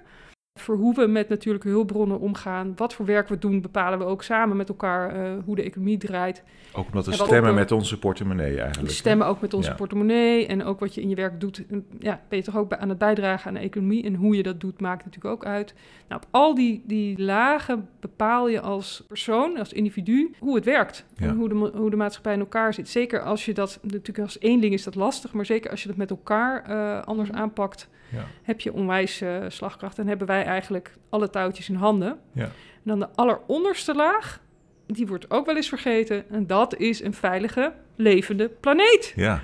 [0.61, 2.73] Voor hoe we met natuurlijke hulpbronnen omgaan.
[2.77, 5.99] Wat voor werk we doen, bepalen we ook samen met elkaar eh, hoe de economie
[5.99, 6.43] draait.
[6.73, 8.89] Ook omdat we stemmen ook, met onze portemonnee We eigenlijk.
[8.89, 8.95] hè?
[8.95, 9.77] stemmen ook met onze Ja.
[9.77, 11.65] portemonnee en ook wat je in je werk doet.
[11.99, 14.05] Ja, ben je toch ook aan het bijdragen aan de economie.
[14.05, 15.75] En hoe je dat doet, maakt natuurlijk ook uit.
[16.09, 21.05] Nou, op al die, die lagen bepaal je als persoon, als individu, hoe het werkt.
[21.17, 21.27] Ja.
[21.27, 22.89] En hoe de, hoe de maatschappij in elkaar zit.
[22.89, 25.97] Zeker als je dat, natuurlijk als eenling is dat lastig, maar zeker als je dat
[25.97, 28.27] met elkaar eh, anders aanpakt, Ja.
[28.43, 29.99] heb je onwijs eh, slagkracht.
[29.99, 32.19] En hebben wij eigenlijk alle touwtjes in handen.
[32.33, 32.45] Ja.
[32.45, 32.51] En
[32.83, 34.41] dan de alleronderste laag,
[34.87, 36.31] die wordt ook wel eens vergeten.
[36.31, 39.13] En dat is een veilige, levende planeet.
[39.17, 39.43] Ja,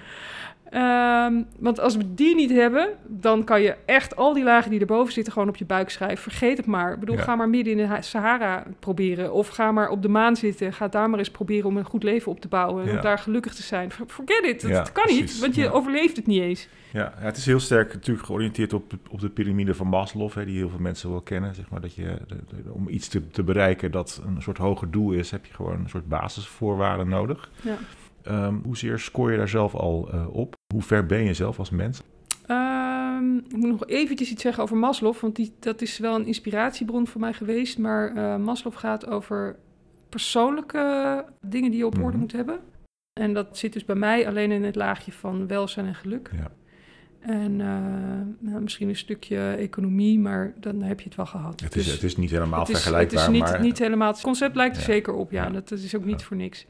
[0.70, 4.80] Ehm, want als we die niet hebben, dan kan je echt al die lagen die
[4.80, 6.18] erboven zitten gewoon op je buik schrijven.
[6.18, 6.92] Vergeet het maar.
[6.92, 7.22] Ik bedoel, Ja.
[7.22, 9.32] ga maar midden in de Ha- Sahara proberen.
[9.32, 10.72] Of ga maar op de maan zitten.
[10.72, 12.82] Ga daar maar eens proberen om een goed leven op te bouwen.
[12.84, 12.96] En Ja.
[12.96, 13.90] om daar gelukkig te zijn.
[13.92, 14.60] For- Forget it.
[14.60, 16.68] Dat, Ja, kan niet, want je overleeft het niet eens.
[16.92, 17.12] ja.
[17.16, 20.68] het is heel sterk natuurlijk georiënteerd op, op de piramide van Maslow, hè, die heel
[20.68, 21.54] veel mensen wel kennen.
[21.54, 24.90] Zeg maar, dat je, de- de- om iets te, te bereiken dat een soort hoger
[24.90, 27.50] doel is, heb je gewoon een soort basisvoorwaarden nodig.
[27.62, 27.76] Ja.
[28.22, 30.58] Ehm, hoezeer scoor je daar zelf al eh, op?
[30.72, 32.02] Hoe ver ben je zelf als mens?
[32.46, 36.26] Ehm, ik moet nog eventjes iets zeggen over Maslow, want die, dat is wel een
[36.26, 37.78] inspiratiebron voor mij geweest.
[37.78, 39.56] Maar eh Maslow gaat over
[40.08, 42.18] persoonlijke dingen die je op orde Mhm.
[42.18, 42.58] moet hebben.
[43.20, 46.30] En dat zit dus bij mij alleen in het laagje van welzijn en geluk.
[46.36, 46.50] Ja.
[47.20, 51.60] En eh, nou, misschien een stukje economie, maar dan heb je het wel gehad.
[51.60, 53.78] Het is, Dus het is niet helemaal het is- vergelijkbaar, Het is niet, maar niet
[53.78, 54.12] helemaal.
[54.12, 54.86] Het concept lijkt er Ja.
[54.88, 55.44] zeker op, ja.
[55.44, 55.50] Ja.
[55.50, 56.66] Dat, dat is ook niet voor niks.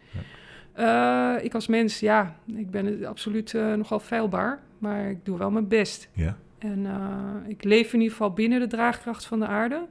[0.72, 5.50] Eh, ik als mens, ja, ik ben absoluut eh, nogal feilbaar, maar ik doe wel
[5.50, 6.08] mijn best.
[6.12, 9.86] ja, En eh, ik leef in ieder geval binnen de draagkracht van de aarde.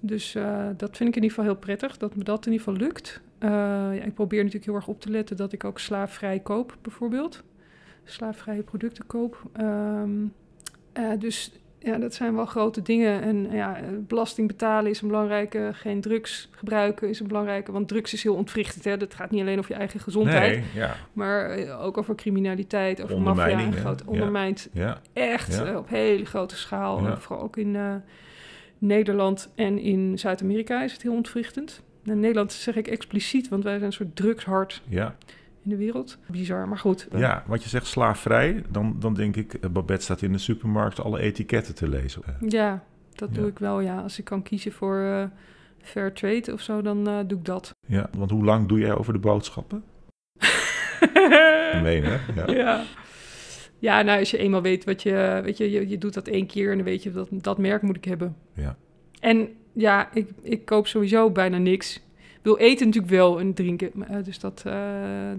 [0.00, 0.32] Dus
[0.76, 3.20] dat vind ik in ieder geval heel prettig, dat me dat in ieder geval lukt.
[3.40, 7.42] Ja, ik probeer natuurlijk heel erg op te letten dat ik ook slaafvrij koop, bijvoorbeeld.
[8.04, 9.50] Slaafvrije producten koop.
[10.98, 13.22] Eh, dus ja, dat zijn wel grote dingen.
[13.22, 15.70] En ja, belasting betalen is een belangrijke.
[15.72, 17.72] Geen drugs gebruiken is een belangrijke.
[17.72, 18.84] Want drugs is heel ontwrichtend.
[18.84, 18.96] Hè?
[18.96, 20.52] Dat gaat niet alleen over je eigen gezondheid.
[20.56, 23.70] nee, ja, Maar eh, ook over criminaliteit, over maffia.
[23.70, 25.64] Groot ondermijnt ja, echt Ja.
[25.64, 27.06] eh, op hele grote schaal.
[27.06, 27.94] En Vooral ook in eh,
[28.78, 31.82] Nederland en in Zuid-Amerika is het heel ontwrichtend.
[32.04, 35.16] In Nederland zeg ik expliciet, want wij zijn een soort drugshart ja.
[35.70, 36.18] In de wereld.
[36.26, 37.08] Bizar, maar goed.
[37.16, 41.00] Ja, want je zegt slaafvrij, dan, dan denk ik, eh, Babette staat in de supermarkt
[41.00, 42.22] alle etiketten te lezen.
[42.26, 44.00] Eh, Ja, dat doe ik wel, ja.
[44.00, 45.24] Als ik kan kiezen voor eh
[45.82, 47.74] fair trade of zo, dan doe ik dat.
[47.86, 49.84] Ja, want hoe lang doe jij over de boodschappen?
[51.82, 52.18] Meen, hè?
[52.34, 52.52] Ja.
[52.54, 52.84] Ja.
[53.78, 55.40] Ja, nou, als je eenmaal weet wat je...
[55.44, 57.82] Weet je, je, je doet dat één keer en dan weet je dat dat merk
[57.82, 58.36] moet ik hebben.
[58.52, 58.76] Ja.
[59.20, 62.00] En ja, ik, ik koop sowieso bijna niks.
[62.48, 63.90] Ik wil eten natuurlijk wel en drinken.
[63.94, 64.60] maar, eh, Dus dat,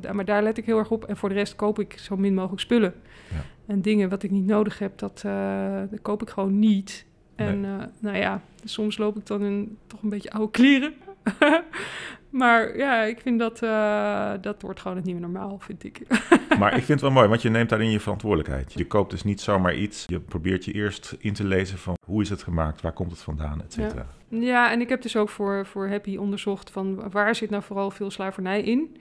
[0.01, 1.03] da- maar daar let ik heel erg op.
[1.05, 2.93] En voor de rest koop ik zo min mogelijk spullen.
[3.31, 3.35] Ja.
[3.65, 7.05] En dingen wat ik niet nodig heb, dat, eh, dat koop ik gewoon niet.
[7.35, 7.61] En
[7.99, 10.93] nou ja, soms loop ik dan in toch een beetje oude kleren.
[12.41, 16.01] maar ja, ik vind dat, eh, dat wordt gewoon het nieuwe normaal, vind ik.
[16.59, 18.73] Maar ik vind het wel mooi, want je neemt daarin je verantwoordelijkheid.
[18.73, 20.03] Je koopt dus niet zomaar iets.
[20.07, 23.21] Je probeert je eerst in te lezen van hoe is het gemaakt, waar komt het
[23.21, 24.05] vandaan, et cetera.
[24.27, 27.91] Ja, en ik heb dus ook voor, voor Happy onderzocht van waar zit nou vooral
[27.91, 28.97] veel slavernij in.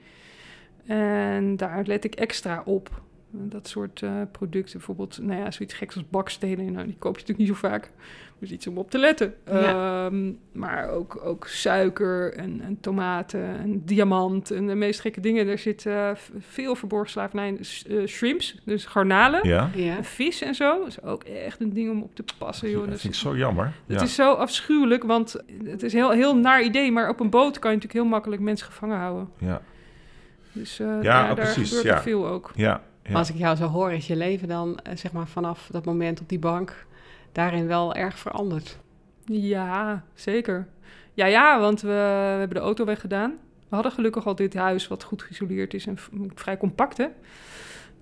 [0.85, 3.01] En daar let ik extra op.
[3.31, 7.19] Dat soort eh, producten, bijvoorbeeld, nou ja, zoiets geks als bakstenen, nou, die koop je
[7.19, 7.91] natuurlijk niet zo vaak.
[8.39, 9.33] Dus iets om op te letten.
[9.45, 10.05] Ja.
[10.05, 15.47] Ehm, maar ook, ook suiker en, en tomaten en diamant en de meest gekke dingen.
[15.47, 16.09] Er zit eh,
[16.39, 19.47] veel verborgen slavernij eh, shrimps, dus garnalen.
[19.47, 19.97] Ja, Ja.
[19.97, 22.79] En vis en zo is ook echt een ding om op te passen, joh.
[22.79, 23.65] dat Dat vind ik zo jammer.
[23.87, 24.01] het Ja.
[24.05, 26.91] is zo afschuwelijk, want het is een heel, heel naar idee.
[26.91, 29.29] Maar op een boot kan je natuurlijk heel makkelijk mensen gevangen houden.
[29.37, 29.61] Ja,
[30.51, 31.95] Dus eh, Ja, ja, oh, daar precies, gebeurt ja.
[31.95, 32.51] er veel ook.
[32.55, 33.13] ja, ja.
[33.15, 36.29] Als ik jou zo hoor, is je leven dan zeg maar vanaf dat moment op
[36.29, 36.85] die bank
[37.31, 38.79] daarin wel erg veranderd.
[39.25, 40.67] Ja, zeker.
[41.13, 43.37] Ja, ja, want we, we hebben de auto weggedaan.
[43.69, 45.97] We hadden gelukkig al dit huis wat goed geïsoleerd is en
[46.35, 46.97] vrij compact.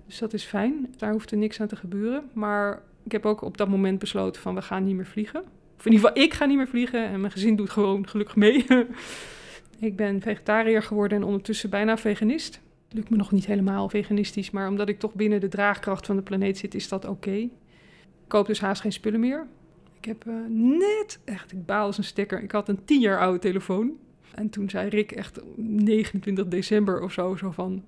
[0.06, 0.94] Dus dat is fijn.
[0.96, 2.30] Daar hoeft er niks aan te gebeuren.
[2.32, 5.40] Maar ik heb ook op dat moment besloten van we gaan niet meer vliegen.
[5.78, 8.36] Of in ieder geval, ik ga niet meer vliegen en mijn gezin doet gewoon gelukkig
[8.36, 8.66] mee.
[9.78, 12.60] ik ben vegetariër geworden en ondertussen bijna veganist.
[12.90, 16.22] Lukt me nog niet helemaal veganistisch, maar omdat ik toch binnen de draagkracht van de
[16.22, 17.48] planeet zit, is dat oké.
[18.28, 19.46] Koop dus haast geen spullen meer.
[20.00, 22.42] Ik heb eh, net, echt, ik baal als een stekker.
[22.42, 23.92] Ik had een tien jaar oude telefoon.
[24.34, 27.84] En toen zei Rick echt op 29 december of zo, zo van...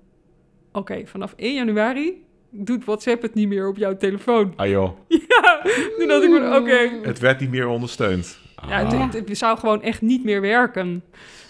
[0.71, 4.53] Oké, vanaf 1 januari doet WhatsApp het niet meer op jouw telefoon.
[4.55, 5.61] Ah joh, Ja,
[5.97, 6.89] toen dacht ik van, oké.
[7.01, 8.39] het werd niet meer ondersteund.
[8.67, 9.01] Ja, Ah.
[9.11, 11.03] het, het zou gewoon echt niet meer werken.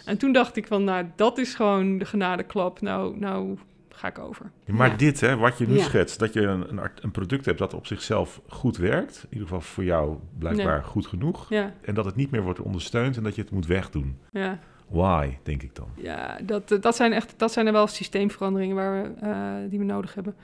[0.06, 2.82] En toen dacht ik van, nou, dat is gewoon de genadeklap.
[2.82, 3.58] Nou, nou
[4.02, 4.52] ga ik over.
[4.66, 4.96] Maar Ja.
[4.96, 5.84] dit, hè, wat je nu Ja.
[5.84, 9.62] schetst, dat je een, een, product hebt dat op zichzelf goed werkt, in ieder geval
[9.62, 13.36] voor jou blijkbaar goed genoeg, Ja, en dat het niet meer wordt ondersteund en dat
[13.36, 14.18] je het moet wegdoen.
[14.32, 14.60] ja.
[14.88, 15.88] Why, denk ik dan.
[15.96, 19.86] Ja, dat, dat, zijn echt, dat zijn er wel systeemveranderingen waar we, eh, die we
[19.86, 20.36] nodig hebben.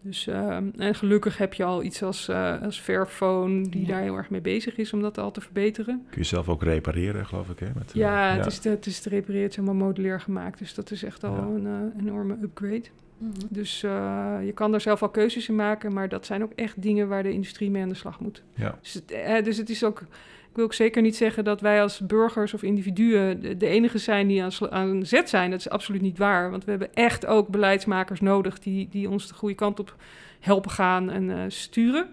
[0.00, 3.86] Dus, ehm, en gelukkig heb je al iets als, eh als Fairphone, die Ja.
[3.88, 6.06] daar heel erg mee bezig is om dat al te verbeteren.
[6.10, 7.66] Kun je zelf ook repareren, geloof ik, hè?
[7.74, 10.58] Met, eh, Ja, Het, is te, het is te repareren, het is helemaal modulair gemaakt.
[10.58, 11.42] Dus dat is echt al Ja.
[11.42, 12.82] een eh, enorme upgrade.
[13.18, 13.30] Mhm.
[13.48, 16.82] Dus eh, je kan daar zelf al keuzes in maken, maar dat zijn ook echt
[16.82, 18.42] dingen waar de industrie mee aan de slag moet.
[18.54, 18.78] Ja.
[18.82, 20.02] Dus, het, eh, dus het is ook,
[20.50, 23.98] ik wil ook zeker niet zeggen dat wij als burgers of individuen de, de enige
[23.98, 25.50] zijn die aan, aan zet zijn.
[25.50, 29.28] Dat is absoluut niet waar, want we hebben echt ook beleidsmakers nodig die, die ons
[29.28, 29.96] de goede kant op
[30.40, 32.08] helpen gaan en eh, sturen.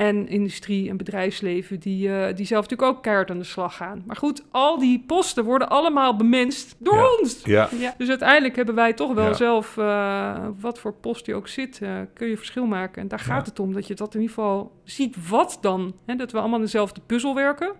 [0.00, 4.02] En industrie en bedrijfsleven die, eh, die zelf natuurlijk ook keihard aan de slag gaan.
[4.06, 7.16] Maar goed, al die posten worden allemaal bemenst door Ja.
[7.20, 7.40] ons.
[7.44, 7.94] Ja, Ja.
[7.98, 9.32] Dus uiteindelijk hebben wij toch wel Ja.
[9.32, 13.02] zelf, eh, wat voor post je ook zit, eh, kun je verschil maken.
[13.02, 13.50] En daar gaat Ja.
[13.50, 15.94] het om, dat je dat in ieder geval ziet wat dan.
[16.06, 17.72] Hè, dat we allemaal aan dezelfde puzzel werken.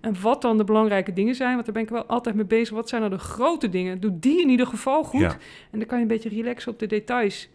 [0.00, 2.74] En wat dan de belangrijke dingen zijn, want daar ben ik wel altijd mee bezig.
[2.74, 4.00] Wat zijn nou de grote dingen?
[4.00, 5.20] Doe die in ieder geval goed.
[5.20, 5.36] Ja.
[5.70, 7.48] En dan kan je een beetje relaxen op de details.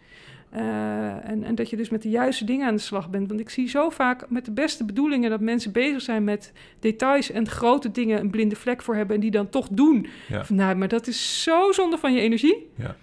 [0.54, 3.28] Eh, en, en dat je dus met de juiste dingen aan de slag bent.
[3.28, 7.30] Want ik zie zo vaak met de beste bedoelingen dat mensen bezig zijn met details
[7.30, 10.06] en grote dingen een blinde vlek voor hebben en die dan toch doen.
[10.28, 10.44] Ja.
[10.44, 12.70] Van, nou, maar dat is zo zonde van je energie.
[12.76, 12.96] Ja.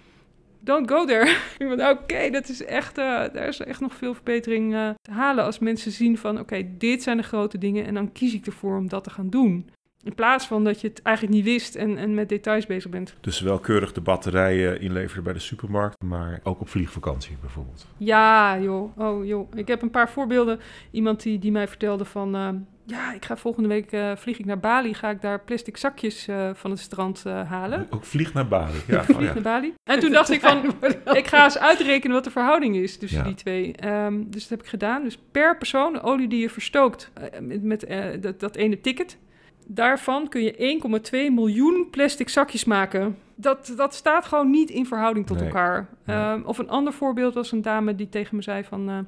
[0.60, 1.36] Don't go there.
[1.98, 5.58] Oké, dat is echt, eh, daar is echt nog veel verbetering eh, te halen als
[5.58, 8.88] mensen zien van, oké, dit zijn de grote dingen en dan kies ik ervoor om
[8.88, 9.70] dat te gaan doen.
[10.04, 13.14] In plaats van dat je het eigenlijk niet wist en, en met details bezig bent.
[13.20, 17.86] dus wel keurig de batterijen inleveren bij de supermarkt, maar ook op vliegvakantie bijvoorbeeld.
[17.96, 18.98] Ja, joh.
[18.98, 19.48] Oh, joh.
[19.54, 20.60] Ik heb een paar voorbeelden.
[20.90, 22.34] Iemand die, die mij vertelde van...
[22.34, 22.48] eh,
[22.86, 24.94] ja, ik ga volgende week eh, vlieg ik naar Bali.
[24.94, 27.86] Ga ik daar plastic zakjes eh, van het strand eh, halen.
[27.90, 28.78] Ook vlieg naar Bali.
[28.86, 29.32] Ja, Ik vlieg oh ja.
[29.32, 29.74] naar Bali.
[29.92, 30.74] En toen dacht ik van...
[31.12, 33.24] Ik ga eens uitrekenen wat de verhouding is tussen Ja.
[33.24, 33.72] die twee.
[33.76, 35.02] Ehm, dus dat heb ik gedaan.
[35.02, 37.86] Dus per persoon, de olie die je verstookt met, met
[38.20, 39.18] dat, dat ene ticket...
[39.66, 40.80] Daarvan kun je
[41.28, 43.18] 1,2 miljoen plastic zakjes maken.
[43.34, 45.46] Dat, dat staat gewoon niet in verhouding tot Nee.
[45.46, 45.88] elkaar.
[46.04, 46.16] Nee.
[46.16, 48.88] Ehm, of een ander voorbeeld was een dame die tegen me zei van...
[48.88, 48.98] eh,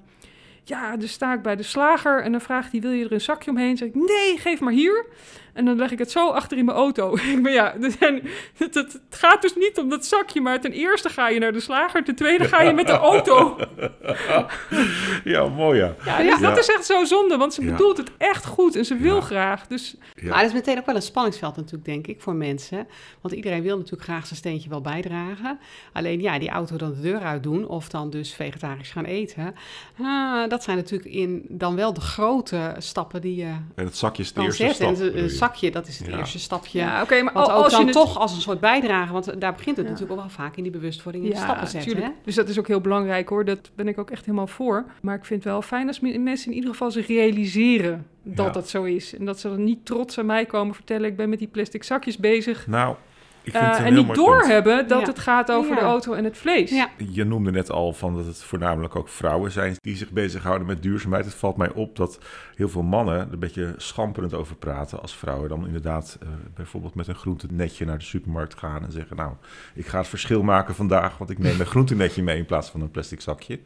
[0.67, 3.21] ja, dus sta ik bij de slager en dan vraagt hij, wil je er een
[3.21, 3.77] zakje omheen?
[3.77, 5.07] Zeg ik, nee, geef maar hier.
[5.55, 7.15] En dan leg ik het zo achter in mijn auto.
[7.37, 8.23] ik ben ja, er zijn-
[8.57, 11.53] het, het, het gaat dus niet om dat zakje, maar ten eerste ga je naar
[11.53, 13.57] de slager, ten tweede ga je met de auto.
[15.25, 15.95] ja, mooi ja.
[16.05, 16.37] Ja, dus Ja.
[16.49, 17.71] dat is echt zo zonde, want ze Ja.
[17.71, 19.21] bedoelt het echt goed en ze wil Ja.
[19.21, 19.67] graag.
[19.67, 20.29] Dus Ja.
[20.29, 22.87] Maar dat is meteen ook wel een spanningsveld natuurlijk, denk ik, voor mensen.
[23.21, 25.59] Want iedereen wil natuurlijk graag zijn steentje wel bijdragen.
[25.93, 29.55] Alleen ja, die auto dan de deur uit doen of dan dus vegetarisch gaan eten.
[30.01, 34.23] ah, dat zijn natuurlijk in, dan wel de grote stappen die je En het zakje
[34.23, 34.75] is de dan eerste zet.
[34.75, 34.97] stap.
[35.15, 35.31] En?
[35.45, 36.19] Zakje, dat is het Ja.
[36.19, 36.79] eerste stapje.
[36.79, 37.95] ja, oké, maar Want al- ook als je dan het...
[37.95, 39.91] toch als een soort bijdrage, want daar begint het Ja.
[39.93, 41.91] natuurlijk ook wel vaak in die bewustwording, in de stappen zetten.
[41.93, 42.13] tuurlijk.
[42.15, 42.21] Hè?
[42.25, 43.45] Dus dat is ook heel belangrijk hoor.
[43.45, 44.85] Dat ben ik ook echt helemaal voor.
[45.03, 48.47] Maar ik vind het wel fijn als me- mensen in ieder geval zich realiseren dat
[48.47, 48.53] Ja.
[48.53, 49.17] dat zo is.
[49.17, 51.09] En dat ze dan niet trots aan mij komen vertellen...
[51.11, 52.67] ik ben met die plastic zakjes bezig.
[52.67, 52.97] Nou,
[53.53, 55.07] Eh, en niet doorhebben dat Ja.
[55.07, 55.79] het gaat over Ja.
[55.81, 56.71] de auto en het vlees.
[56.71, 56.89] Ja.
[57.11, 60.83] Je noemde net al van dat het voornamelijk ook vrouwen zijn die zich bezighouden met
[60.83, 61.25] duurzaamheid.
[61.25, 62.19] Het valt mij op dat
[62.55, 65.01] heel veel mannen er een beetje schamperend over praten.
[65.01, 69.17] Als vrouwen dan inderdaad eh, bijvoorbeeld met een groentenetje naar de supermarkt gaan en zeggen:
[69.17, 69.33] Nou,
[69.75, 72.81] ik ga het verschil maken vandaag, want ik neem een groentenetje mee in plaats van
[72.81, 73.59] een plastic zakje.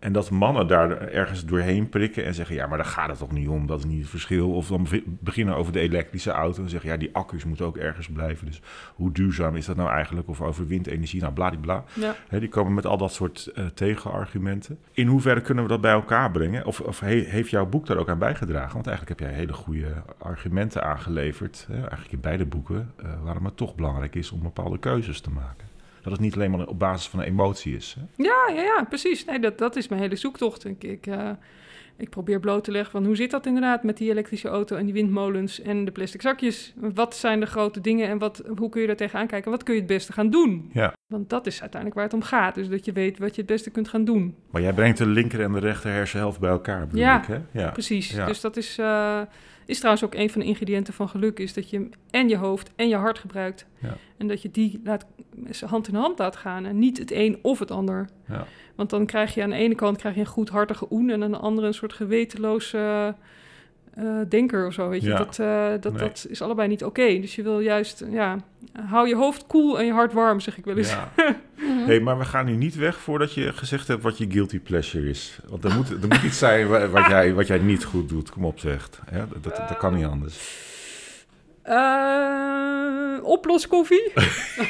[0.00, 3.32] En dat mannen daar ergens doorheen prikken en zeggen: Ja, maar daar gaat het toch
[3.32, 4.52] niet om, dat is niet het verschil.
[4.52, 7.76] Of dan be- beginnen over de elektrische auto en zeggen: Ja, die accu's moeten ook
[7.76, 8.46] ergens blijven.
[8.46, 8.62] Dus
[8.94, 10.28] hoe duurzaam is dat nou eigenlijk?
[10.28, 11.84] Of over windenergie, nou bladibla.
[11.94, 12.14] Ja.
[12.28, 14.78] Hè, die komen met al dat soort eh, tegenargumenten.
[14.92, 16.64] In hoeverre kunnen we dat bij elkaar brengen?
[16.66, 18.72] Of, of he- heeft jouw boek daar ook aan bijgedragen?
[18.74, 23.44] Want eigenlijk heb jij hele goede argumenten aangeleverd, hè, eigenlijk in beide boeken, eh, waarom
[23.44, 25.65] het toch belangrijk is om bepaalde keuzes te maken.
[26.06, 27.96] Dat het niet alleen maar op basis van een emotie is.
[27.98, 28.22] Hè?
[28.24, 29.24] Ja, ja, ja, precies.
[29.24, 30.64] Nee, dat, dat is mijn hele zoektocht.
[30.64, 31.30] Ik, ik, eh,
[31.96, 34.84] ik probeer bloot te leggen van hoe zit dat inderdaad met die elektrische auto en
[34.84, 36.74] die windmolens en de plastic zakjes.
[36.76, 39.50] Wat zijn de grote dingen en wat, hoe kun je daar tegenaan kijken?
[39.50, 40.70] Wat kun je het beste gaan doen?
[40.72, 40.92] Ja.
[41.06, 42.54] Want dat is uiteindelijk waar het om gaat.
[42.54, 44.34] Dus dat je weet wat je het beste kunt gaan doen.
[44.50, 47.40] Maar jij brengt de linker en de rechter hersenhelft bij elkaar, bedoel Ja, ik, hè?
[47.50, 47.70] Ja.
[47.70, 48.10] Precies.
[48.10, 48.26] Ja.
[48.26, 49.20] Dus dat is, eh,
[49.66, 51.38] is trouwens ook een van de ingrediënten van geluk.
[51.38, 53.66] Is dat je en je hoofd en je hart gebruikt.
[53.78, 53.96] Ja.
[54.16, 55.06] En dat je die laat,
[55.66, 56.64] hand in hand laat gaan.
[56.64, 58.08] En niet het een of het ander.
[58.28, 58.46] Ja.
[58.74, 61.10] Want dan krijg je aan de ene kant krijg je een goedhartige oen...
[61.10, 63.14] en aan de andere een soort gewetenloze
[63.96, 64.88] eh, denker of zo.
[64.88, 65.08] Weet je?
[65.08, 65.16] Ja.
[65.16, 66.02] Dat, eh, dat, Nee.
[66.02, 67.20] dat is allebei niet oké.
[67.20, 68.36] Dus je wil juist, ja,
[68.86, 70.90] hou je hoofd koel en je hart warm, zeg ik wel eens.
[70.90, 71.12] Ja.
[71.86, 75.08] hey, maar we gaan nu niet weg voordat je gezegd hebt wat je guilty pleasure
[75.08, 75.38] is.
[75.48, 78.30] Want er moet, er moet iets zijn wa- wat jij, wat jij niet goed doet.
[78.30, 79.00] Kom op, zegt.
[79.12, 80.64] Ja, dat, dat, dat kan niet anders.
[81.62, 84.12] Eh, oploskoffie.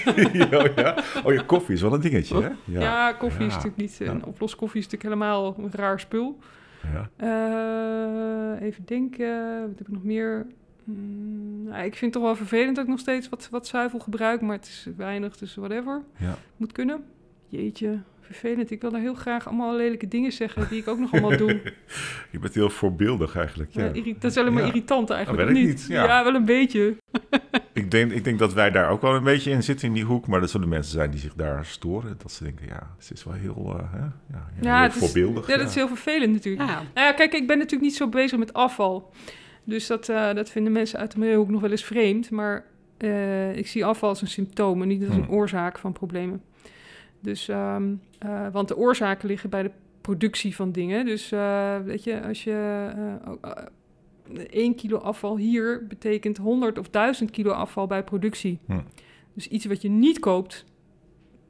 [0.06, 0.96] oh, ja.
[1.24, 2.48] oh ja, koffie is wel een dingetje, hè?
[2.80, 3.54] Ja, koffie is Ja.
[3.56, 3.96] natuurlijk niet...
[3.96, 4.06] Ja.
[4.10, 6.38] Een oploskoffie is natuurlijk helemaal een raar spul.
[6.92, 7.10] Ja.
[7.16, 10.46] Eh, even denken, wat heb ik nog meer?
[10.84, 13.98] Mm, nou, ik vind het toch wel vervelend dat ik nog steeds wat, wat zuivel
[13.98, 16.02] gebruik, maar het is weinig, dus whatever.
[16.18, 16.34] Ja.
[16.56, 17.04] Moet kunnen.
[17.48, 18.70] Jeetje, vervelend.
[18.70, 21.60] Ik wil daar heel graag allemaal lelijke dingen zeggen die ik ook nog allemaal doe.
[22.32, 23.70] Je bent heel voorbeeldig eigenlijk.
[23.72, 23.84] Ja.
[23.92, 24.68] Ja, dat is alleen maar Ja.
[24.68, 25.46] irritant eigenlijk.
[25.48, 25.88] Dat weet of ik niet?
[25.88, 26.24] niet, ja.
[26.24, 26.96] wel een beetje.
[27.72, 30.04] Ik, denk, ik denk dat wij daar ook wel een beetje in zitten in die
[30.04, 30.26] hoek.
[30.26, 32.14] Maar dat zullen mensen zijn die zich daar storen.
[32.18, 33.98] Dat ze denken, ja, het is wel heel, eh, hè?
[33.98, 35.46] Ja, ja, Ja, heel het is- voorbeeldig.
[35.46, 36.68] Ja, dat is heel vervelend natuurlijk.
[36.70, 39.10] Ja, Nou ja, kijk, ik ben natuurlijk niet zo bezig met afval.
[39.64, 42.30] Dus dat, eh, dat vinden mensen uit de milieuhoek nog wel eens vreemd.
[42.30, 42.64] Maar
[42.98, 45.34] eh, ik zie afval als een symptoom en niet als een Hmm.
[45.34, 46.42] oorzaak van problemen.
[47.20, 47.84] Dus, ehm,
[48.18, 51.04] eh, want de oorzaken liggen bij de productie van dingen.
[51.04, 52.88] Dus eh, weet je, als je
[53.28, 53.62] ook, eh,
[54.50, 58.58] 1 kilo afval hier betekent 100 of 1000 kilo afval bij productie.
[58.66, 58.84] Hmm.
[59.34, 60.64] Dus iets wat je niet koopt,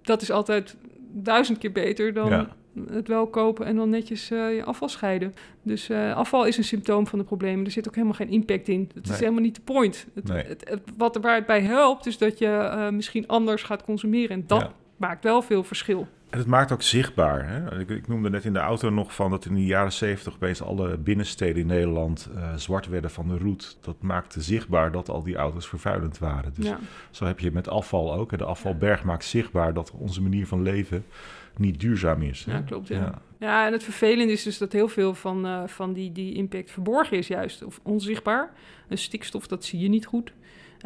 [0.03, 0.77] dat is altijd
[1.13, 2.57] duizend keer beter dan Ja.
[2.91, 5.35] het wel kopen en dan netjes je afval scheiden.
[5.63, 7.65] Dus afval is een symptoom van de problemen.
[7.65, 8.91] Er zit ook helemaal geen impact in.
[8.95, 10.07] Het is helemaal niet de point.
[10.15, 10.45] Het, Nee.
[10.45, 14.31] het, het- wat er waar het bij helpt, is dat je misschien anders gaat consumeren.
[14.37, 14.73] En dat Ja.
[14.97, 16.07] maakt wel veel verschil.
[16.31, 17.49] En het maakt ook zichtbaar.
[17.49, 17.81] Hè?
[17.81, 20.63] Ik, ik noemde net in de auto nog van dat in de jaren zeventig opeens
[20.63, 23.77] alle binnensteden in Nederland eh, zwart werden van de roet.
[23.81, 26.53] Dat maakte zichtbaar dat al die auto's vervuilend waren.
[26.55, 26.79] Dus ja.
[27.11, 28.31] zo heb je met afval ook.
[28.31, 28.37] hè.
[28.37, 31.05] De afvalberg maakt zichtbaar dat onze manier van leven
[31.57, 32.45] niet duurzaam is.
[32.45, 32.53] hè.
[32.53, 33.23] Ja, klopt, ja.
[33.39, 36.71] Ja, en het vervelende is dus dat heel veel van, eh, van die, die impact
[36.71, 37.65] verborgen is juist.
[37.65, 38.53] Of onzichtbaar.
[38.89, 40.33] En stikstof, dat zie je niet goed.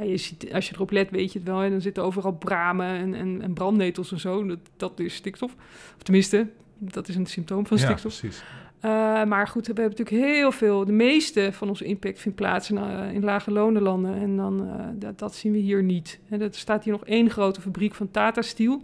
[0.00, 1.62] Ja, je ziet, als je erop let, weet je het wel.
[1.62, 4.46] En dan zitten overal bramen en, en, en brandnetels en zo.
[4.46, 5.54] Dat, dat is stikstof.
[5.96, 6.46] Of tenminste,
[6.78, 8.18] dat is een symptoom van Ja, stikstof.
[8.18, 8.42] precies.
[8.80, 10.84] Eh, maar goed, we hebben natuurlijk heel veel...
[10.84, 14.14] De meeste van onze impact vindt plaats in, eh, in lage lonenlanden.
[14.14, 16.20] En dan, eh, dat, dat zien we hier niet.
[16.28, 18.82] En er staat hier nog één grote fabriek van Tata Steel...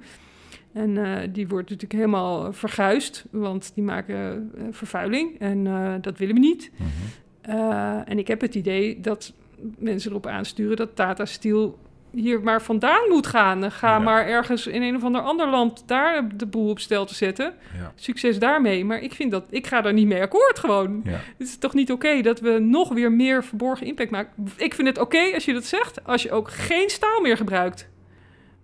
[0.72, 5.64] En die wordt natuurlijk helemaal verguisd, want die maken vervuiling en
[6.00, 6.70] dat willen we niet.
[6.76, 8.02] Mhm.
[8.04, 9.32] En ik heb het idee dat
[9.78, 11.78] mensen erop aansturen dat Tata Steel
[12.10, 13.70] hier maar vandaan moet gaan.
[13.72, 13.98] Ga Ja.
[13.98, 17.54] maar ergens in een of ander ander land daar de boel op stel te zetten.
[17.78, 17.92] Ja.
[17.94, 18.84] Succes daarmee.
[18.84, 21.00] Maar ik vind dat ik ga daar niet mee akkoord gewoon.
[21.04, 21.10] Ja.
[21.10, 24.32] Het is toch niet oké dat we nog weer meer verborgen impact maken.
[24.56, 27.88] Ik vind het oké als je dat zegt, als je ook geen staal meer gebruikt.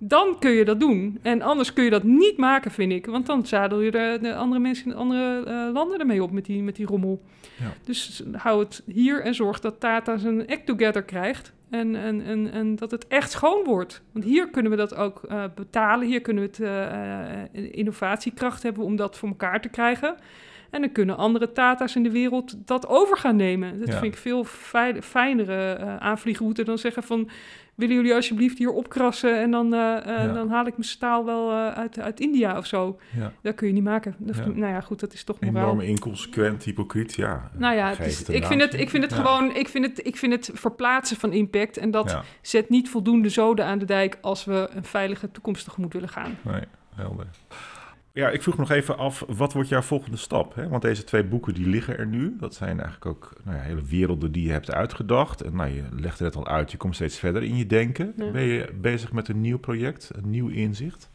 [0.04, 1.18] Dan kun je dat doen.
[1.22, 3.06] En anders kun je dat niet maken, vind ik.
[3.06, 6.44] Want dan zadel je de, de andere mensen in andere eh, landen ermee op met
[6.44, 7.22] die, met die rommel.
[7.58, 7.72] Ja.
[7.84, 11.52] Dus hou het hier en zorg dat Tata zijn act together krijgt.
[11.70, 14.02] En, en, en, en dat het echt schoon wordt.
[14.12, 16.06] Want hier kunnen we dat ook eh, betalen.
[16.06, 16.60] Hier kunnen we het
[17.52, 20.14] eh, innovatiekracht hebben om dat voor elkaar te krijgen.
[20.70, 23.78] En dan kunnen andere Tata's in de wereld dat over gaan nemen.
[23.78, 23.98] Dat Ja.
[23.98, 27.28] vind ik veel fijn- fijnere eh aanvliegroute dan zeggen van...
[27.74, 30.32] willen jullie alsjeblieft hier opkrassen en dan, eh, eh, Ja.
[30.32, 32.98] dan haal ik mijn staal wel eh, uit, uit India of zo.
[33.16, 33.32] Ja.
[33.42, 34.14] Dat kun je niet maken.
[34.18, 34.46] Dat, Ja.
[34.46, 35.62] Nou ja, goed, dat is toch moraal.
[35.62, 37.50] Enorm inconsequent, hypocriet, ja.
[37.56, 39.18] Nou ja, het Geef is- het een ik, vind het, ik vind het Ja.
[39.18, 41.76] gewoon, ik vind het, ik vind het verplaatsen van impact.
[41.76, 45.64] En dat Ja, zet niet voldoende zoden aan de dijk als we een veilige toekomst
[45.64, 46.38] tegemoet willen gaan.
[46.42, 46.62] nee,
[46.94, 47.26] helder.
[48.14, 50.54] Ja, ik vroeg nog even af, wat wordt jouw volgende stap?
[50.54, 50.68] Hè?
[50.68, 52.36] Want deze twee boeken die liggen er nu.
[52.38, 55.40] Dat zijn eigenlijk ook nou ja, hele werelden die je hebt uitgedacht.
[55.40, 58.12] En nou, je legde het al uit, je komt steeds verder in je denken.
[58.16, 58.30] Ja.
[58.30, 61.10] Ben je bezig met een nieuw project, een nieuw inzicht?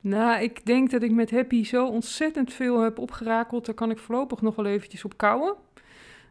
[0.00, 3.66] Nou, ik denk dat ik met Happy zo ontzettend veel heb opgerakeld.
[3.66, 5.54] Daar kan ik voorlopig nog wel eventjes op kouwen.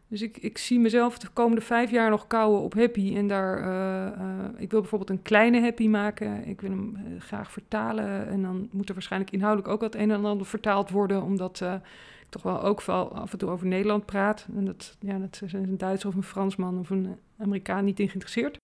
[0.08, 3.16] Dus ik, ik zie mezelf de komende vijf jaar nog kouwen op Happy.
[3.16, 6.46] En daar, eh, eh, ik wil bijvoorbeeld een kleine Happy maken.
[6.46, 8.28] Ik wil hem eh, graag vertalen.
[8.28, 11.22] En dan moet er waarschijnlijk inhoudelijk ook wat een en ander vertaald worden.
[11.22, 14.46] Omdat ik toch wel ook af en toe over Nederland praat.
[14.56, 18.56] En dat, ja, dat een Duitser of een Fransman of een Amerikaan niet in geïnteresseerd.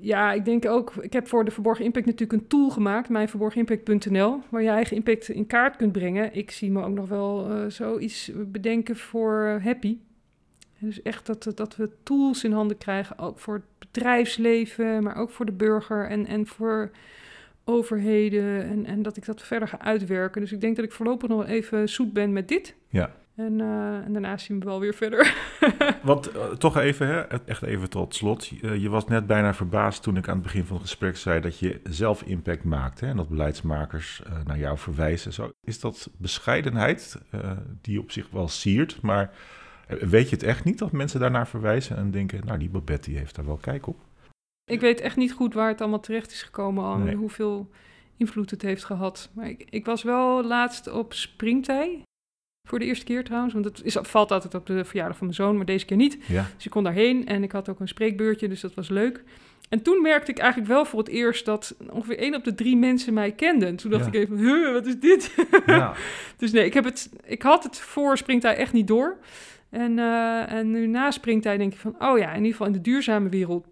[0.00, 4.40] Ja, ik denk ook, ik heb voor de Verborgen Impact natuurlijk een tool gemaakt, mijnverborgenimpact.nl,
[4.48, 6.34] waar je eigen impact in kaart kunt brengen.
[6.34, 9.98] Ik zie me ook nog wel zoiets bedenken voor Happy.
[10.78, 15.30] Dus echt dat, dat we tools in handen krijgen, ook voor het bedrijfsleven, maar ook
[15.30, 16.90] voor de burger en, en voor
[17.64, 18.64] overheden.
[18.64, 20.40] En, en dat ik dat verder ga uitwerken.
[20.40, 22.74] Dus ik denk dat ik voorlopig nog even zoet ben met dit.
[22.88, 23.14] Ja.
[23.38, 25.34] En, eh, en daarna zien we wel weer verder.
[26.02, 28.50] Want eh, toch even, hè, echt even tot slot.
[28.62, 31.40] Eh, je was net bijna verbaasd toen ik aan het begin van het gesprek zei
[31.40, 33.00] dat je zelf impact maakt.
[33.00, 35.32] Hè, en dat beleidsmakers naar jou verwijzen.
[35.32, 37.18] Zo, is dat bescheidenheid
[37.80, 39.30] die op zich wel siert, maar
[39.88, 43.18] weet je het echt niet dat mensen daarnaar verwijzen en denken, nou die Babette die
[43.18, 43.96] heeft daar wel kijk op?
[44.64, 47.14] Ik weet echt niet goed waar het allemaal terecht is gekomen al Nee.
[47.14, 47.70] hoeveel
[48.16, 49.30] invloed het heeft gehad.
[49.34, 52.02] Maar ik, ik was wel laatst op springtij
[52.68, 55.38] Voor de eerste keer trouwens, want het is, valt altijd op de verjaardag van mijn
[55.38, 56.18] zoon, maar deze keer niet.
[56.26, 56.46] Ja.
[56.56, 59.22] Dus ik kon daarheen en ik had ook een spreekbeurtje, dus dat was leuk.
[59.68, 62.76] En toen merkte ik eigenlijk wel voor het eerst dat ongeveer één op de drie
[62.76, 63.68] mensen mij kenden.
[63.68, 64.08] En toen dacht Ja.
[64.08, 65.34] ik even, huh, wat is dit?
[65.66, 65.94] Ja.
[66.36, 69.16] dus nee, ik, heb het, ik had het voor Springtij echt niet door.
[69.70, 72.72] En, eh, en nu na Springtij denk ik van, oh ja, in ieder geval in
[72.72, 73.66] de duurzame wereld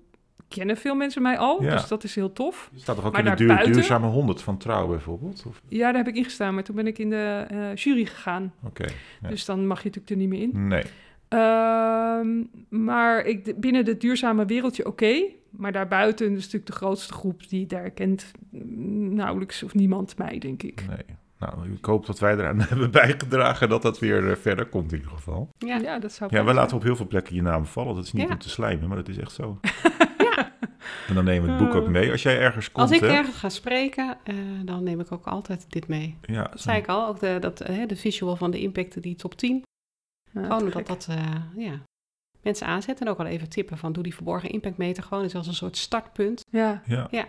[0.49, 1.63] kennen veel mensen mij al.
[1.63, 1.71] Ja.
[1.71, 2.71] Dus dat is heel tof.
[2.73, 3.77] Je staat toch ook Maar in de duur, daarbuiten?
[3.77, 5.45] duurzame 100 van Trouw bijvoorbeeld?
[5.47, 5.63] Of?
[5.69, 8.53] Ja, daar heb ik ingestaan, maar toen ben ik in de eh, jury gegaan.
[8.65, 8.85] Oké,
[9.23, 9.29] Ja.
[9.29, 10.69] Dus dan mag je natuurlijk er niet meer in.
[10.69, 10.83] nee.
[11.29, 12.29] Ehm,
[12.69, 15.23] maar ik, binnen het duurzame wereldje oké.
[15.51, 20.39] maar daarbuiten is natuurlijk de grootste groep die daar kent mm, nauwelijks of niemand mij,
[20.39, 20.85] denk ik.
[20.89, 21.17] nee.
[21.39, 24.99] Nou, ik hoop dat wij eraan hebben bijgedragen dat dat weer eh, verder komt in
[24.99, 25.49] ieder geval.
[25.59, 25.77] Ja.
[25.77, 27.95] Ja, dat zou Ja, we laten op heel veel plekken je naam vallen.
[27.95, 28.33] Dat is niet Ja.
[28.33, 29.59] om te slijmen, maar dat is echt zo.
[31.09, 32.11] En dan nemen we het boek ook mee.
[32.11, 33.17] Als jij ergens komt, Als ik hè?
[33.17, 34.35] ergens ga spreken, eh,
[34.65, 36.17] dan neem ik ook altijd dit mee.
[36.23, 39.15] Ja, Dat zei ik al, ook de, dat, eh, de visual van de impact, die
[39.17, 39.63] top 10.
[40.33, 41.17] Ja, Gewoon dat eh,
[41.57, 41.81] ja,
[42.47, 43.07] mensen aanzetten.
[43.07, 45.25] En ook al even tippen van doe die verborgen impactmeter gewoon.
[45.25, 46.45] is als een soort startpunt.
[46.51, 46.83] Ja.
[46.87, 47.07] ja.
[47.11, 47.25] Ja.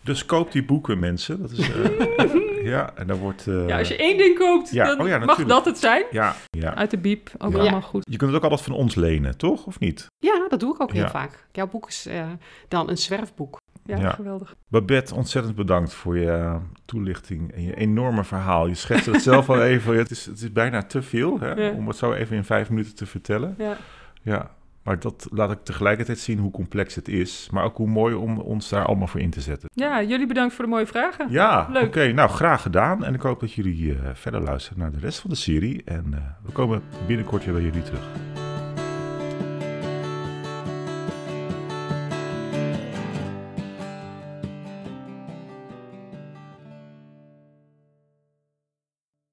[0.00, 1.40] Dus koop die boeken, mensen.
[1.40, 3.46] Dat is, eh, ja, en dan wordt...
[3.46, 6.04] eh, ja, als je één ding koopt, ja, dan oh ja, mag dat het zijn.
[6.10, 6.74] ja, ja.
[6.74, 7.58] Uit de biep, ook Ja.
[7.58, 8.04] allemaal goed.
[8.10, 9.66] Je kunt het ook altijd van ons lenen, toch?
[9.66, 10.06] Of niet?
[10.18, 11.46] Ja, dat doe ik ook heel vaak.
[11.52, 12.26] Jouw boek is eh,
[12.68, 13.60] dan een zwerfboek.
[13.84, 14.10] Ja, Ja.
[14.10, 14.54] geweldig.
[14.68, 18.66] Babette, ontzettend bedankt voor je toelichting en je enorme verhaal.
[18.66, 19.96] Je schetste het zelf al even.
[19.96, 21.70] Het is, het is bijna te veel hè, Ja.
[21.72, 23.54] om het zo even in vijf minuten te vertellen.
[23.58, 23.76] Ja.
[24.22, 24.50] Ja,
[24.82, 27.48] maar dat laat ik tegelijkertijd zien hoe complex het is.
[27.52, 29.68] Maar ook hoe mooi om ons daar allemaal voor in te zetten.
[29.74, 31.26] ja, jullie bedankt voor de mooie vragen.
[31.30, 31.86] Ja, Leuk.
[31.86, 32.12] oké.
[32.12, 33.04] nou, graag gedaan.
[33.04, 35.82] En ik hoop dat jullie eh, verder luisteren naar de rest van de serie.
[35.84, 38.02] En eh, we komen binnenkort weer bij jullie terug.